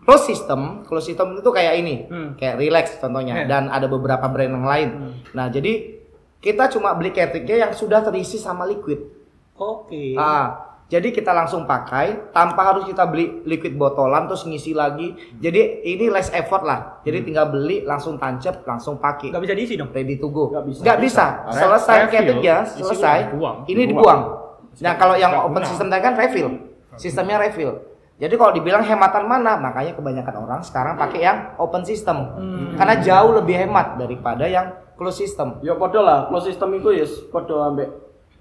close 0.00 0.26
system, 0.26 0.82
close 0.82 1.06
system 1.06 1.36
itu 1.36 1.46
kayak 1.48 1.74
ini, 1.76 1.94
Hmm. 2.04 2.28
kayak 2.34 2.54
relax 2.56 2.86
contohnya, 2.96 3.42
Iya. 3.42 3.46
dan 3.46 3.62
ada 3.68 3.86
beberapa 3.86 4.24
brand 4.24 4.52
yang 4.52 4.64
lain. 4.64 4.88
Nah 5.32 5.46
jadi 5.46 6.00
kita 6.38 6.66
cuma 6.70 6.90
beli 6.92 7.10
ketiknya 7.10 7.56
yang 7.60 7.72
sudah 7.72 8.02
terisi 8.02 8.34
sama 8.34 8.64
liquid. 8.64 8.98
Oke. 9.54 10.16
Ah, 10.16 10.71
jadi 10.92 11.08
kita 11.08 11.32
langsung 11.32 11.64
pakai 11.64 12.36
tanpa 12.36 12.68
harus 12.68 12.84
kita 12.84 13.08
beli 13.08 13.40
liquid 13.48 13.80
botolan 13.80 14.28
terus 14.28 14.44
ngisi 14.44 14.76
lagi. 14.76 15.16
Jadi 15.40 15.88
ini 15.88 16.12
less 16.12 16.28
effort 16.36 16.60
lah. 16.68 17.00
Jadi 17.00 17.32
tinggal 17.32 17.48
beli 17.48 17.80
langsung 17.80 18.20
tancap 18.20 18.60
langsung 18.68 19.00
pakai. 19.00 19.32
Nggak 19.32 19.40
bisa 19.48 19.54
diisi 19.56 19.74
dong. 19.80 19.88
Ready 19.88 20.20
to 20.20 20.28
go. 20.28 20.52
Nggak 20.52 20.68
bisa. 20.68 20.80
Nggak 20.84 20.98
bisa. 21.00 21.24
Selesai 21.48 21.96
Refill, 21.96 22.20
ketiknya, 22.20 22.56
isi 22.68 22.82
selesai. 22.84 23.18
buang. 23.32 23.56
Ini 23.64 23.82
dibuang. 23.88 24.20
Nah, 24.84 24.94
kalau 25.00 25.16
yang 25.16 25.32
open 25.32 25.64
guna. 25.64 25.68
system 25.72 25.88
tadi 25.88 26.02
kan 26.04 26.12
refill. 26.12 26.48
Sistemnya 27.00 27.40
refill. 27.40 27.72
Jadi 28.20 28.34
kalau 28.36 28.52
dibilang 28.52 28.84
hematan 28.84 29.24
mana, 29.24 29.56
makanya 29.56 29.96
kebanyakan 29.96 30.44
orang 30.44 30.60
sekarang 30.60 31.00
pakai 31.00 31.24
yang 31.24 31.56
open 31.56 31.88
system. 31.88 32.36
Karena 32.76 33.00
jauh 33.00 33.32
lebih 33.40 33.64
hemat 33.64 33.96
daripada 33.96 34.44
yang 34.44 34.76
closed 35.00 35.24
system. 35.24 35.56
Ya 35.64 35.72
podo 35.72 36.04
lah, 36.04 36.28
close 36.28 36.52
system 36.52 36.76
itu 36.76 36.92
ya 36.92 37.08
podo 37.32 37.64
ambek 37.64 37.88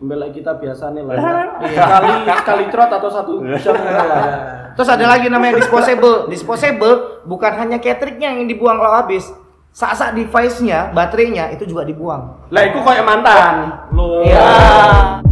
like 0.02 0.34
kita 0.34 0.58
biasa 0.58 0.92
nih 0.98 1.04
lah. 1.06 1.16
ya. 1.62 1.86
Sekali 1.86 2.14
sekali 2.26 2.64
trot 2.74 2.92
atau 2.92 3.10
satu 3.14 3.34
jam. 3.62 3.76
Terus 4.74 4.90
ada 4.90 5.06
lagi 5.06 5.28
namanya 5.30 5.62
disposable. 5.62 6.26
Disposable 6.28 7.22
bukan 7.28 7.52
hanya 7.54 7.78
catriknya 7.78 8.34
yang 8.34 8.50
dibuang 8.50 8.82
kalau 8.82 8.98
habis. 8.98 9.30
Saat-saat 9.72 10.20
device-nya, 10.20 10.92
baterainya 10.92 11.56
itu 11.56 11.64
juga 11.64 11.88
dibuang. 11.88 12.52
Lah 12.52 12.64
itu 12.68 12.80
kayak 12.84 13.08
mantan. 13.08 13.72
Loh. 13.96 14.20
Ya. 14.28 15.24